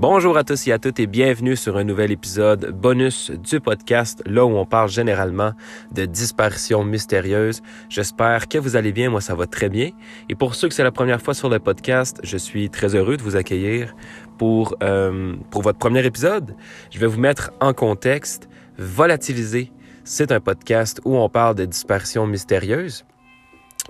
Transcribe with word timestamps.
Bonjour 0.00 0.36
à 0.36 0.44
tous 0.44 0.68
et 0.68 0.72
à 0.72 0.78
toutes 0.78 1.00
et 1.00 1.08
bienvenue 1.08 1.56
sur 1.56 1.76
un 1.76 1.82
nouvel 1.82 2.12
épisode 2.12 2.70
bonus 2.70 3.32
du 3.32 3.58
podcast, 3.58 4.22
là 4.26 4.44
où 4.44 4.56
on 4.56 4.64
parle 4.64 4.88
généralement 4.88 5.54
de 5.90 6.04
disparitions 6.04 6.84
mystérieuses. 6.84 7.62
J'espère 7.88 8.46
que 8.46 8.58
vous 8.58 8.76
allez 8.76 8.92
bien, 8.92 9.10
moi 9.10 9.20
ça 9.20 9.34
va 9.34 9.48
très 9.48 9.68
bien. 9.68 9.90
Et 10.28 10.36
pour 10.36 10.54
ceux 10.54 10.68
que 10.68 10.74
c'est 10.74 10.84
la 10.84 10.92
première 10.92 11.20
fois 11.20 11.34
sur 11.34 11.48
le 11.48 11.58
podcast, 11.58 12.20
je 12.22 12.36
suis 12.36 12.70
très 12.70 12.94
heureux 12.94 13.16
de 13.16 13.22
vous 13.24 13.34
accueillir 13.34 13.92
pour, 14.38 14.76
euh, 14.84 15.34
pour 15.50 15.62
votre 15.62 15.80
premier 15.80 16.06
épisode. 16.06 16.54
Je 16.92 17.00
vais 17.00 17.08
vous 17.08 17.18
mettre 17.18 17.50
en 17.60 17.72
contexte. 17.72 18.48
Volatiliser, 18.78 19.72
c'est 20.04 20.30
un 20.30 20.38
podcast 20.38 21.00
où 21.04 21.16
on 21.16 21.28
parle 21.28 21.56
de 21.56 21.64
disparitions 21.64 22.24
mystérieuses. 22.24 23.04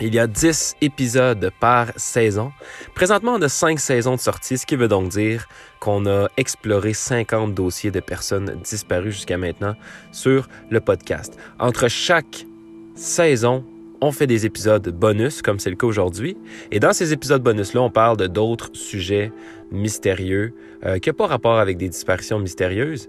Il 0.00 0.14
y 0.14 0.20
a 0.20 0.28
10 0.28 0.76
épisodes 0.80 1.50
par 1.58 1.88
saison. 1.96 2.52
Présentement, 2.94 3.34
on 3.34 3.42
a 3.42 3.48
5 3.48 3.80
saisons 3.80 4.14
de 4.14 4.20
sortie, 4.20 4.56
ce 4.56 4.64
qui 4.64 4.76
veut 4.76 4.86
donc 4.86 5.08
dire 5.08 5.48
qu'on 5.80 6.06
a 6.06 6.28
exploré 6.36 6.92
50 6.92 7.52
dossiers 7.52 7.90
de 7.90 7.98
personnes 7.98 8.60
disparues 8.62 9.10
jusqu'à 9.10 9.38
maintenant 9.38 9.74
sur 10.12 10.48
le 10.70 10.78
podcast. 10.78 11.36
Entre 11.58 11.88
chaque 11.88 12.46
saison, 12.94 13.64
on 14.00 14.12
fait 14.12 14.28
des 14.28 14.46
épisodes 14.46 14.88
bonus, 14.88 15.42
comme 15.42 15.58
c'est 15.58 15.70
le 15.70 15.76
cas 15.76 15.88
aujourd'hui. 15.88 16.36
Et 16.70 16.78
dans 16.78 16.92
ces 16.92 17.12
épisodes 17.12 17.42
bonus-là, 17.42 17.82
on 17.82 17.90
parle 17.90 18.16
de 18.16 18.28
d'autres 18.28 18.70
sujets 18.74 19.32
mystérieux 19.72 20.54
euh, 20.84 21.00
qui 21.00 21.08
n'ont 21.08 21.16
pas 21.16 21.26
rapport 21.26 21.58
avec 21.58 21.76
des 21.76 21.88
disparitions 21.88 22.38
mystérieuses, 22.38 23.08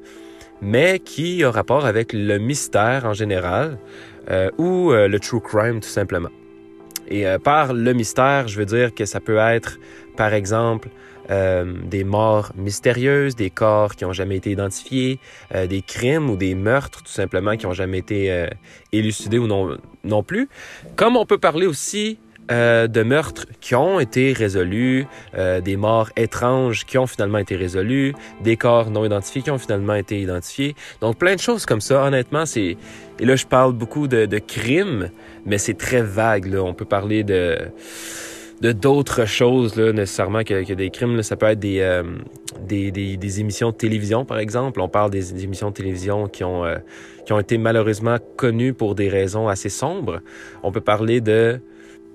mais 0.60 0.98
qui 0.98 1.44
ont 1.46 1.52
rapport 1.52 1.86
avec 1.86 2.14
le 2.14 2.40
mystère 2.40 3.06
en 3.06 3.14
général 3.14 3.78
euh, 4.32 4.50
ou 4.58 4.92
euh, 4.92 5.08
le 5.08 5.20
true 5.20 5.40
crime 5.40 5.82
tout 5.82 5.88
simplement. 5.90 6.30
Et 7.10 7.28
euh, 7.28 7.40
par 7.40 7.74
le 7.74 7.94
mystère, 7.94 8.48
je 8.48 8.58
veux 8.58 8.66
dire 8.66 8.94
que 8.94 9.06
ça 9.06 9.20
peut 9.20 9.38
être, 9.38 9.80
par 10.16 10.34
exemple, 10.34 10.90
euh, 11.32 11.74
des 11.84 12.04
morts 12.04 12.52
mystérieuses, 12.56 13.36
des 13.36 13.50
corps 13.50 13.96
qui 13.96 14.06
n'ont 14.06 14.14
jamais 14.14 14.38
été 14.38 14.52
identifiés, 14.52 15.20
euh, 15.54 15.68
des 15.68 15.82
crimes 15.82 16.30
ou 16.30 16.38
des 16.38 16.56
meurtres 16.56 17.04
tout 17.04 17.12
simplement 17.12 17.56
qui 17.58 17.66
n'ont 17.66 17.74
jamais 17.74 18.00
été 18.00 18.48
élucidés 18.92 19.38
ou 19.38 19.48
non, 19.48 19.78
non 20.04 20.24
plus. 20.24 20.50
Comme 20.96 21.18
on 21.18 21.26
peut 21.26 21.38
parler 21.38 21.68
aussi 21.68 22.20
euh, 22.52 22.88
de 22.88 23.04
meurtres 23.04 23.46
qui 23.62 23.76
ont 23.76 24.00
été 24.00 24.34
résolus, 24.34 25.06
euh, 25.38 25.62
des 25.62 25.78
morts 25.78 26.10
étranges 26.18 26.84
qui 26.84 26.98
ont 26.98 27.06
finalement 27.06 27.38
été 27.38 27.56
résolus, 27.56 28.16
des 28.42 28.58
corps 28.58 28.90
non 28.90 29.06
identifiés 29.06 29.44
qui 29.44 29.52
ont 29.52 29.60
finalement 29.60 29.94
été 29.94 30.20
identifiés. 30.20 30.76
Donc 31.00 31.18
plein 31.18 31.36
de 31.36 31.40
choses 31.40 31.68
comme 31.68 31.82
ça. 31.82 32.04
Honnêtement, 32.04 32.48
c'est 32.48 32.76
et 33.20 33.26
là 33.26 33.36
je 33.36 33.46
parle 33.46 33.74
beaucoup 33.74 34.08
de, 34.08 34.26
crimes, 34.40 35.12
mais 35.46 35.60
c'est 35.60 35.76
très 35.76 36.02
vague. 36.02 36.56
On 36.56 36.74
peut 36.74 36.86
parler 36.86 37.24
de 37.24 37.60
de 38.62 38.72
d'autres 38.72 39.26
choses 39.26 39.76
là, 39.76 39.94
nécessairement 39.94 40.44
que, 40.44 40.66
que 40.66 40.74
des 40.74 40.90
crimes. 40.90 41.22
Ça 41.22 41.36
peut 41.36 41.46
être 41.46 41.60
des, 41.60 41.80
euh, 41.82 42.04
des, 42.68 42.92
des, 42.92 43.16
des, 43.16 43.40
émissions 43.40 43.70
de 43.70 43.76
télévision, 43.76 44.26
par 44.26 44.40
exemple. 44.40 44.82
On 44.82 44.90
parle 44.90 45.12
des, 45.12 45.44
émissions 45.44 45.70
de 45.70 45.76
télévision 45.76 46.28
qui 46.28 46.44
ont, 46.44 46.66
qui 47.26 47.32
ont 47.32 47.40
été 47.40 47.58
malheureusement 47.58 48.18
connues 48.38 48.74
pour 48.74 48.96
des 48.96 49.08
raisons 49.08 49.48
assez 49.48 49.70
sombres. 49.70 50.20
On 50.64 50.72
peut 50.72 50.82
parler 50.82 51.22
de 51.22 51.62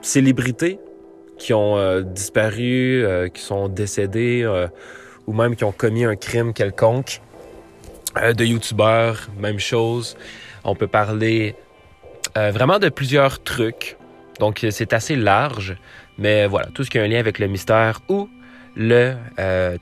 célébrités 0.04 0.78
qui 1.38 1.52
ont 1.52 1.76
euh, 1.76 2.02
disparu, 2.02 3.04
euh, 3.04 3.28
qui 3.28 3.42
sont 3.42 3.68
décédées 3.68 4.42
euh, 4.44 4.68
ou 5.26 5.32
même 5.32 5.56
qui 5.56 5.64
ont 5.64 5.72
commis 5.72 6.04
un 6.04 6.16
crime 6.16 6.52
quelconque. 6.52 7.20
de 8.16 8.44
youtubeurs, 8.44 9.28
même 9.38 9.58
chose. 9.58 10.16
On 10.62 10.76
peut 10.76 10.86
parler 10.86 11.56
vraiment 12.36 12.78
de 12.78 12.88
plusieurs 12.88 13.42
trucs. 13.42 13.96
Donc 14.38 14.64
c'est 14.70 14.92
assez 14.92 15.16
large, 15.16 15.76
mais 16.18 16.46
voilà, 16.46 16.66
tout 16.74 16.84
ce 16.84 16.90
qui 16.90 16.98
a 16.98 17.02
un 17.02 17.08
lien 17.08 17.18
avec 17.18 17.38
le 17.38 17.48
mystère 17.48 18.00
ou 18.08 18.28
le 18.76 19.14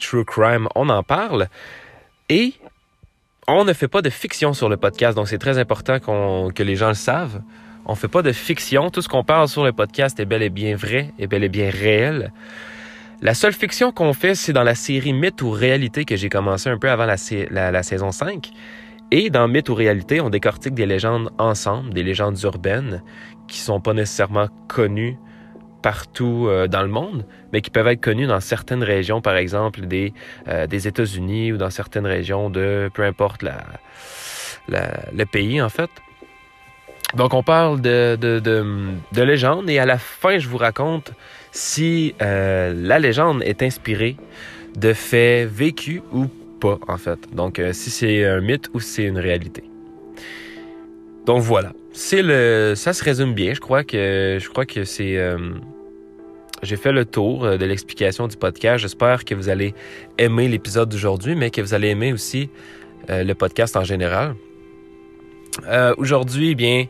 true 0.00 0.24
crime, 0.24 0.68
on 0.74 0.88
en 0.88 1.02
parle. 1.02 1.48
Et 2.28 2.54
on 3.46 3.64
ne 3.64 3.72
fait 3.74 3.88
pas 3.88 4.00
de 4.00 4.10
fiction 4.10 4.54
sur 4.54 4.68
le 4.68 4.76
podcast, 4.76 5.16
donc 5.16 5.28
c'est 5.28 5.38
très 5.38 5.58
important 5.58 5.98
que 6.00 6.62
les 6.62 6.76
gens 6.76 6.88
le 6.88 6.94
savent. 6.94 7.42
On 7.84 7.94
fait 7.96 8.08
pas 8.08 8.22
de 8.22 8.32
fiction. 8.32 8.90
Tout 8.90 9.02
ce 9.02 9.08
qu'on 9.08 9.24
parle 9.24 9.48
sur 9.48 9.64
le 9.64 9.72
podcast 9.72 10.18
est 10.20 10.24
bel 10.24 10.42
et 10.42 10.50
bien 10.50 10.76
vrai, 10.76 11.12
est 11.18 11.26
bel 11.26 11.42
et 11.42 11.48
bien 11.48 11.68
réel. 11.68 12.32
La 13.22 13.34
seule 13.34 13.52
fiction 13.52 13.92
qu'on 13.92 14.12
fait, 14.12 14.34
c'est 14.34 14.52
dans 14.52 14.62
la 14.62 14.74
série 14.74 15.12
Mythe 15.12 15.42
ou 15.42 15.50
Réalité 15.50 16.04
que 16.04 16.16
j'ai 16.16 16.28
commencé 16.28 16.68
un 16.68 16.78
peu 16.78 16.90
avant 16.90 17.06
la, 17.06 17.82
saison 17.82 18.12
5. 18.12 18.50
Et 19.10 19.30
dans 19.30 19.48
Mythe 19.48 19.68
ou 19.68 19.74
Réalité, 19.74 20.20
on 20.20 20.30
décortique 20.30 20.74
des 20.74 20.86
légendes 20.86 21.30
ensemble, 21.38 21.92
des 21.92 22.02
légendes 22.02 22.40
urbaines 22.42 23.02
qui 23.48 23.58
sont 23.58 23.80
pas 23.80 23.94
nécessairement 23.94 24.48
connues 24.68 25.18
partout 25.82 26.46
euh, 26.46 26.68
dans 26.68 26.82
le 26.82 26.88
monde, 26.88 27.26
mais 27.52 27.60
qui 27.60 27.70
peuvent 27.70 27.88
être 27.88 28.00
connues 28.00 28.28
dans 28.28 28.38
certaines 28.38 28.84
régions, 28.84 29.20
par 29.20 29.36
exemple 29.36 29.82
des, 29.82 30.14
euh, 30.46 30.66
États-Unis 30.68 31.52
ou 31.52 31.56
dans 31.56 31.70
certaines 31.70 32.06
régions 32.06 32.48
de 32.48 32.88
peu 32.94 33.02
importe 33.02 33.44
le 34.68 35.24
pays 35.24 35.60
en 35.60 35.68
fait. 35.68 35.90
Donc, 37.14 37.34
on 37.34 37.42
parle 37.42 37.80
de, 37.80 38.16
de, 38.18 38.38
de, 38.38 38.64
de, 39.12 39.22
légende 39.22 39.68
et 39.68 39.78
à 39.78 39.84
la 39.84 39.98
fin, 39.98 40.38
je 40.38 40.48
vous 40.48 40.56
raconte 40.56 41.12
si 41.50 42.14
euh, 42.22 42.72
la 42.74 42.98
légende 42.98 43.42
est 43.42 43.62
inspirée 43.62 44.16
de 44.76 44.94
faits 44.94 45.48
vécus 45.50 46.00
ou 46.12 46.26
pas, 46.60 46.78
en 46.88 46.96
fait. 46.96 47.18
Donc, 47.34 47.58
euh, 47.58 47.74
si 47.74 47.90
c'est 47.90 48.24
un 48.24 48.40
mythe 48.40 48.70
ou 48.72 48.80
si 48.80 48.92
c'est 48.92 49.04
une 49.04 49.18
réalité. 49.18 49.62
Donc, 51.26 51.42
voilà. 51.42 51.72
C'est 51.92 52.22
le, 52.22 52.72
ça 52.74 52.94
se 52.94 53.04
résume 53.04 53.34
bien. 53.34 53.52
Je 53.52 53.60
crois 53.60 53.84
que, 53.84 54.38
je 54.40 54.48
crois 54.48 54.64
que 54.64 54.84
c'est, 54.84 55.18
euh, 55.18 55.36
j'ai 56.62 56.76
fait 56.76 56.92
le 56.92 57.04
tour 57.04 57.42
de 57.42 57.64
l'explication 57.66 58.26
du 58.26 58.38
podcast. 58.38 58.80
J'espère 58.80 59.26
que 59.26 59.34
vous 59.34 59.50
allez 59.50 59.74
aimer 60.16 60.48
l'épisode 60.48 60.88
d'aujourd'hui, 60.88 61.34
mais 61.34 61.50
que 61.50 61.60
vous 61.60 61.74
allez 61.74 61.88
aimer 61.88 62.14
aussi 62.14 62.48
le 63.08 63.32
podcast 63.34 63.76
en 63.76 63.84
général. 63.84 64.34
Euh, 65.66 65.94
Aujourd'hui, 65.98 66.50
eh 66.50 66.54
bien, 66.54 66.86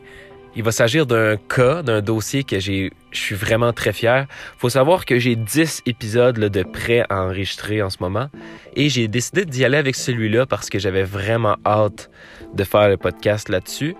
il 0.55 0.63
va 0.63 0.71
s'agir 0.71 1.05
d'un 1.05 1.37
cas, 1.37 1.81
d'un 1.81 2.01
dossier 2.01 2.43
que 2.43 2.59
j'ai, 2.59 2.91
je 3.11 3.19
suis 3.19 3.35
vraiment 3.35 3.73
très 3.73 3.91
fier. 3.91 4.27
Faut 4.57 4.69
savoir 4.69 5.05
que 5.05 5.17
j'ai 5.17 5.35
10 5.35 5.81
épisodes 5.85 6.37
là, 6.37 6.49
de 6.49 6.63
prêts 6.63 7.05
à 7.09 7.23
enregistrer 7.23 7.81
en 7.81 7.89
ce 7.89 7.97
moment 8.01 8.29
et 8.75 8.89
j'ai 8.89 9.07
décidé 9.07 9.45
d'y 9.45 9.65
aller 9.65 9.77
avec 9.77 9.95
celui-là 9.95 10.45
parce 10.45 10.69
que 10.69 10.77
j'avais 10.77 11.03
vraiment 11.03 11.57
hâte 11.65 12.11
de 12.53 12.63
faire 12.63 12.87
le 12.87 12.97
podcast 12.97 13.49
là-dessus 13.49 13.95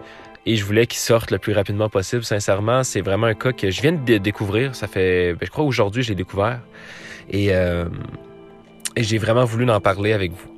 et 0.46 0.56
je 0.56 0.64
voulais 0.64 0.86
qu'il 0.86 1.00
sorte 1.00 1.32
le 1.32 1.40
plus 1.40 1.54
rapidement 1.54 1.90
possible. 1.90 2.24
Sincèrement, 2.24 2.84
c'est 2.84 3.02
vraiment 3.02 3.28
un 3.28 3.34
cas 3.34 3.52
que 3.52 3.72
je 3.72 3.82
viens 3.82 3.94
de 3.94 4.18
découvrir. 4.18 4.76
Ça 4.76 4.88
fait, 4.88 5.34
ben, 5.34 5.46
je 5.46 5.50
crois 5.50 5.64
aujourd'hui, 5.64 6.04
je 6.04 6.10
l'ai 6.10 6.16
découvert 6.16 6.60
et, 7.32 7.56
euh, 7.56 7.86
et 8.96 9.04
j'ai 9.04 9.18
vraiment 9.18 9.46
voulu 9.46 9.70
en 9.72 9.80
parler 9.80 10.14
avec 10.14 10.32
vous. 10.34 10.54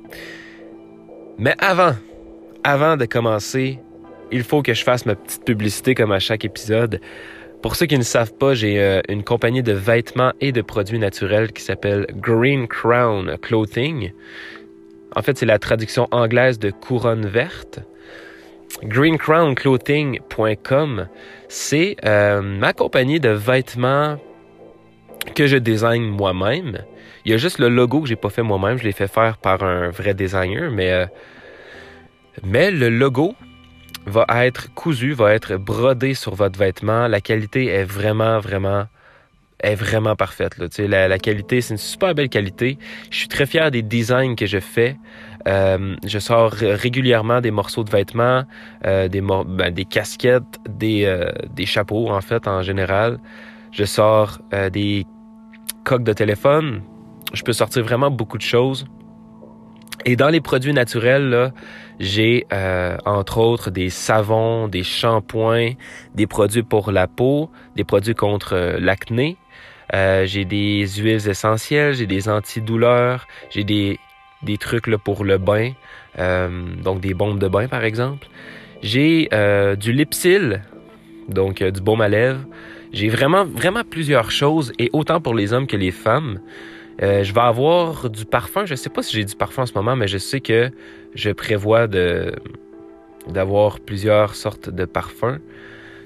Mais 1.38 1.54
avant, 1.58 1.94
avant 2.64 2.96
de 2.96 3.06
commencer 3.06 3.78
il 4.32 4.42
faut 4.42 4.62
que 4.62 4.74
je 4.74 4.82
fasse 4.82 5.06
ma 5.06 5.14
petite 5.14 5.44
publicité 5.44 5.94
comme 5.94 6.10
à 6.12 6.18
chaque 6.18 6.44
épisode. 6.44 7.00
Pour 7.62 7.76
ceux 7.76 7.86
qui 7.86 7.96
ne 7.98 8.02
savent 8.02 8.34
pas, 8.34 8.52
j'ai 8.54 8.80
euh, 8.80 9.00
une 9.08 9.22
compagnie 9.24 9.62
de 9.62 9.72
vêtements 9.72 10.32
et 10.40 10.52
de 10.52 10.62
produits 10.62 10.98
naturels 10.98 11.52
qui 11.52 11.62
s'appelle 11.62 12.06
Green 12.14 12.66
Crown 12.68 13.38
Clothing. 13.38 14.12
En 15.14 15.22
fait, 15.22 15.38
c'est 15.38 15.46
la 15.46 15.58
traduction 15.58 16.06
anglaise 16.10 16.58
de 16.58 16.70
couronne 16.70 17.26
verte. 17.26 17.80
greencrownclothing.com, 18.82 21.06
c'est 21.48 21.96
euh, 22.04 22.42
ma 22.42 22.72
compagnie 22.72 23.20
de 23.20 23.30
vêtements 23.30 24.18
que 25.34 25.46
je 25.46 25.56
design 25.56 26.02
moi-même. 26.04 26.80
Il 27.24 27.32
y 27.32 27.34
a 27.34 27.38
juste 27.38 27.58
le 27.58 27.68
logo 27.68 28.02
que 28.02 28.08
j'ai 28.08 28.16
pas 28.16 28.30
fait 28.30 28.42
moi-même, 28.42 28.78
je 28.78 28.84
l'ai 28.84 28.92
fait 28.92 29.08
faire 29.08 29.38
par 29.38 29.62
un 29.62 29.90
vrai 29.90 30.14
designer, 30.14 30.70
mais 30.70 30.92
euh, 30.92 31.06
mais 32.44 32.70
le 32.70 32.90
logo 32.90 33.34
va 34.06 34.26
être 34.46 34.72
cousu, 34.74 35.12
va 35.12 35.34
être 35.34 35.56
brodé 35.56 36.14
sur 36.14 36.34
votre 36.34 36.58
vêtement. 36.58 37.08
La 37.08 37.20
qualité 37.20 37.66
est 37.66 37.84
vraiment, 37.84 38.38
vraiment 38.38 38.86
est 39.60 39.74
vraiment 39.74 40.16
parfaite. 40.16 40.58
Là. 40.58 40.66
La, 40.86 41.08
la 41.08 41.18
qualité, 41.18 41.60
c'est 41.60 41.74
une 41.74 41.78
super 41.78 42.14
belle 42.14 42.28
qualité. 42.28 42.78
Je 43.10 43.18
suis 43.18 43.28
très 43.28 43.46
fier 43.46 43.70
des 43.70 43.82
designs 43.82 44.34
que 44.34 44.46
je 44.46 44.60
fais. 44.60 44.96
Euh, 45.48 45.96
je 46.04 46.18
sors 46.18 46.52
régulièrement 46.52 47.40
des 47.40 47.50
morceaux 47.50 47.84
de 47.84 47.90
vêtements, 47.90 48.44
euh, 48.84 49.08
des, 49.08 49.20
ben, 49.20 49.72
des 49.72 49.84
casquettes, 49.84 50.42
des, 50.68 51.04
euh, 51.04 51.30
des 51.54 51.66
chapeaux 51.66 52.08
en 52.08 52.20
fait 52.20 52.48
en 52.48 52.62
général. 52.62 53.18
Je 53.72 53.84
sors 53.84 54.38
des 54.72 55.04
coques 55.84 56.04
de 56.04 56.12
téléphone. 56.12 56.80
Je 57.34 57.42
peux 57.42 57.52
sortir 57.52 57.82
vraiment 57.84 58.10
beaucoup 58.10 58.38
de 58.38 58.42
choses. 58.42 58.86
Et 60.06 60.16
dans 60.16 60.28
les 60.28 60.40
produits 60.40 60.72
naturels, 60.72 61.28
là, 61.28 61.52
j'ai 61.98 62.46
euh, 62.52 62.96
entre 63.04 63.38
autres 63.38 63.70
des 63.70 63.90
savons, 63.90 64.68
des 64.68 64.82
shampoings, 64.82 65.72
des 66.14 66.26
produits 66.26 66.62
pour 66.62 66.92
la 66.92 67.06
peau, 67.06 67.50
des 67.74 67.84
produits 67.84 68.14
contre 68.14 68.54
euh, 68.54 68.78
l'acné. 68.78 69.36
Euh, 69.94 70.26
j'ai 70.26 70.44
des 70.44 70.86
huiles 70.86 71.28
essentielles, 71.28 71.94
j'ai 71.94 72.06
des 72.06 72.28
antidouleurs, 72.28 73.26
j'ai 73.50 73.64
des, 73.64 73.98
des 74.42 74.58
trucs 74.58 74.86
là, 74.88 74.98
pour 74.98 75.24
le 75.24 75.38
bain, 75.38 75.72
donc 76.82 77.00
des 77.00 77.14
bombes 77.14 77.38
de 77.38 77.48
bain 77.48 77.68
par 77.68 77.84
exemple. 77.84 78.26
J'ai 78.82 79.28
du 79.78 79.92
lipsil, 79.92 80.62
donc 81.28 81.62
du 81.62 81.80
baume 81.80 82.00
à 82.00 82.08
lèvres. 82.08 82.44
J'ai 82.92 83.08
vraiment, 83.08 83.44
vraiment 83.44 83.84
plusieurs 83.84 84.30
choses, 84.30 84.72
et 84.78 84.90
autant 84.92 85.20
pour 85.20 85.34
les 85.34 85.52
hommes 85.52 85.66
que 85.66 85.76
les 85.76 85.90
femmes. 85.90 86.40
Euh, 87.02 87.22
je 87.22 87.32
vais 87.34 87.40
avoir 87.40 88.08
du 88.08 88.24
parfum. 88.24 88.64
Je 88.64 88.72
ne 88.72 88.76
sais 88.76 88.88
pas 88.88 89.02
si 89.02 89.14
j'ai 89.14 89.24
du 89.24 89.34
parfum 89.34 89.62
en 89.62 89.66
ce 89.66 89.74
moment, 89.74 89.96
mais 89.96 90.08
je 90.08 90.18
sais 90.18 90.40
que 90.40 90.70
je 91.16 91.30
prévois 91.30 91.88
d'avoir 93.26 93.80
plusieurs 93.80 94.34
sortes 94.34 94.70
de 94.70 94.84
parfums. 94.84 95.40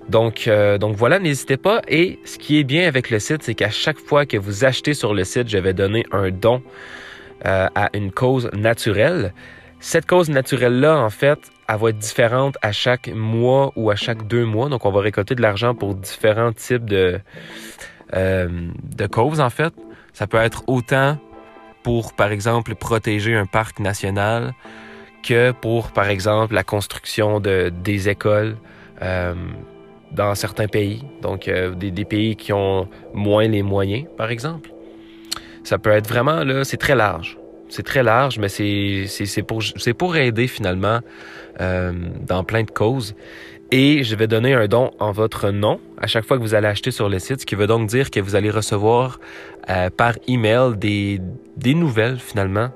Donc, 0.09 0.49
euh, 0.49 0.79
donc 0.79 0.97
voilà, 0.97 1.19
n'hésitez 1.19 1.57
pas. 1.57 1.83
Et 1.87 2.19
ce 2.25 2.39
qui 2.39 2.59
est 2.59 2.65
bien 2.65 2.89
avec 2.89 3.11
le 3.11 3.19
site, 3.19 3.43
c'est 3.43 3.55
qu'à 3.55 3.71
chaque 3.71 3.99
fois 3.99 4.25
que 4.25 4.37
vous 4.37 4.65
achetez 4.65 4.95
sur 4.95 5.15
le 5.15 5.25
site, 5.25 5.49
je 5.49 5.59
vais 5.59 5.75
donner 5.75 6.05
un 6.11 6.31
don 6.31 6.63
euh, 7.47 7.69
à 7.75 7.91
une 7.95 8.11
cause 8.11 8.51
naturelle. 8.53 9.35
Cette 9.79 10.07
cause 10.07 10.29
naturelle-là, 10.29 10.99
en 10.99 11.11
fait, 11.11 11.39
elle 11.69 11.77
va 11.77 11.91
être 11.91 11.99
différente 11.99 12.57
à 12.63 12.73
chaque 12.73 13.09
mois 13.15 13.73
ou 13.77 13.91
à 13.91 13.97
chaque 13.97 14.27
deux 14.27 14.45
mois. 14.45 14.69
Donc, 14.69 14.85
on 14.85 14.91
va 14.91 15.01
récolter 15.01 15.35
de 15.35 15.43
l'argent 15.43 15.75
pour 15.75 15.95
différents 15.95 16.53
types 16.53 16.85
de, 16.85 17.21
de 18.13 19.07
causes, 19.07 19.41
en 19.41 19.51
fait. 19.51 19.73
Ça 20.13 20.27
peut 20.27 20.39
être 20.39 20.65
autant 20.67 21.19
pour, 21.83 22.13
par 22.15 22.33
exemple, 22.33 22.75
protéger 22.75 23.35
un 23.35 23.47
parc 23.47 23.79
national 23.79 24.55
que 25.23 25.53
pour, 25.53 25.93
par 25.93 26.09
exemple, 26.09 26.55
la 26.55 26.65
construction 26.65 27.41
de, 27.41 27.71
des 27.83 28.09
écoles 28.09 28.57
euh, 29.03 29.35
dans 30.13 30.35
certains 30.35 30.67
pays. 30.67 31.05
Donc, 31.23 31.49
euh, 31.49 31.75
des, 31.75 32.05
pays 32.05 32.37
qui 32.37 32.53
ont 32.53 32.89
moins 33.15 33.47
les 33.47 33.63
moyens, 33.63 34.07
par 34.17 34.31
exemple. 34.31 34.71
Ça 35.63 35.79
peut 35.79 35.91
être 35.91 36.09
vraiment, 36.09 36.43
là, 36.43 36.65
c'est 36.65 36.79
très 36.79 36.95
large. 36.95 37.39
C'est 37.69 37.85
très 37.85 38.03
large, 38.03 38.39
mais 38.39 38.49
c'est 38.49 39.43
pour, 39.47 39.63
pour 39.97 40.17
aider 40.17 40.49
finalement 40.49 41.01
euh, 41.61 41.93
dans 42.27 42.43
plein 42.43 42.65
de 42.65 42.71
causes 42.71 43.15
et 43.71 44.03
je 44.03 44.17
vais 44.17 44.27
donner 44.27 44.55
un 44.55 44.67
don 44.67 44.91
en 44.99 45.13
votre 45.13 45.51
nom 45.51 45.79
à 45.97 46.09
chaque 46.09 46.25
fois 46.25 46.37
que 46.37 46.43
vous 46.43 46.55
allez 46.55 46.67
acheter 46.67 46.91
sur 46.91 47.09
le 47.09 47.21
site, 47.21 47.43
ce 47.43 47.47
qui 47.47 47.55
veut 47.55 47.69
donc 47.69 47.89
dire 47.89 48.11
que 48.11 48.19
vous 48.19 48.35
allez 48.35 48.51
recevoir 48.51 49.21
par 49.97 50.15
email 50.27 50.77
des, 50.77 51.21
des 51.57 51.75
nouvelles 51.75 52.19
finalement 52.19 52.71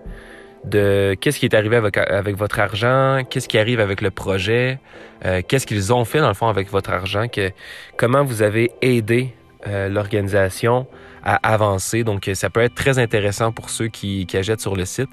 de 0.65 1.17
qu'est-ce 1.21 1.39
qui 1.39 1.47
est 1.47 1.55
arrivé 1.55 1.77
avec, 1.77 2.37
votre 2.37 2.59
argent, 2.59 3.23
qu'est-ce 3.29 3.49
qui 3.49 3.59
arrive 3.59 3.81
avec 3.81 4.01
le 4.01 4.11
projet, 4.11 4.79
euh, 5.25 5.43
qu'est-ce 5.47 5.67
qu'ils 5.67 5.93
ont 5.93 6.05
fait 6.05 6.21
dans 6.21 6.29
le 6.29 6.35
fond 6.35 6.49
avec 6.49 6.71
votre 6.71 6.91
argent, 6.91 7.29
que, 7.29 7.51
comment 7.97 8.25
vous 8.25 8.43
avez 8.43 8.71
aidé 8.81 9.35
euh, 9.67 9.89
l'organisation 9.89 10.87
à 11.25 11.37
avancer. 11.37 12.05
Donc, 12.05 12.31
ça 12.35 12.51
peut 12.51 12.61
être 12.61 12.75
très 12.75 12.99
intéressant 12.99 13.51
pour 13.51 13.71
ceux 13.71 13.89
qui, 13.89 14.27
qui 14.27 14.37
achètent 14.37 14.61
sur 14.61 14.77
le 14.77 14.85
site. 14.85 15.09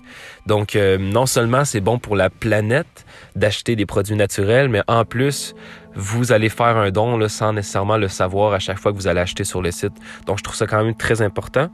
Donc, 0.46 0.76
euh, 0.76 0.98
non 0.98 1.26
seulement 1.26 1.64
c'est 1.64 1.80
bon 1.80 2.00
pour 2.00 2.18
la 2.18 2.30
planète 2.30 3.06
d'acheter 3.36 3.78
des 3.78 3.86
produits 3.86 4.18
naturels, 4.18 4.68
mais 4.68 4.82
en 4.88 5.06
plus, 5.06 5.56
vous 5.96 6.34
allez 6.34 6.50
faire 6.50 6.76
un 6.76 6.92
don 6.92 7.18
là, 7.18 7.30
sans 7.30 7.54
nécessairement 7.54 7.98
le 7.98 8.10
savoir 8.10 8.54
à 8.54 8.60
chaque 8.60 8.78
fois 8.78 8.92
que 8.92 8.98
vous 8.98 9.08
allez 9.08 9.22
acheter 9.22 9.46
sur 9.46 9.62
le 9.62 9.72
site. 9.72 9.94
Donc, 10.26 10.38
je 10.38 10.44
trouve 10.44 10.56
ça 10.56 10.68
quand 10.68 10.84
même 10.84 10.96
très 10.96 11.22
important. 11.22 11.70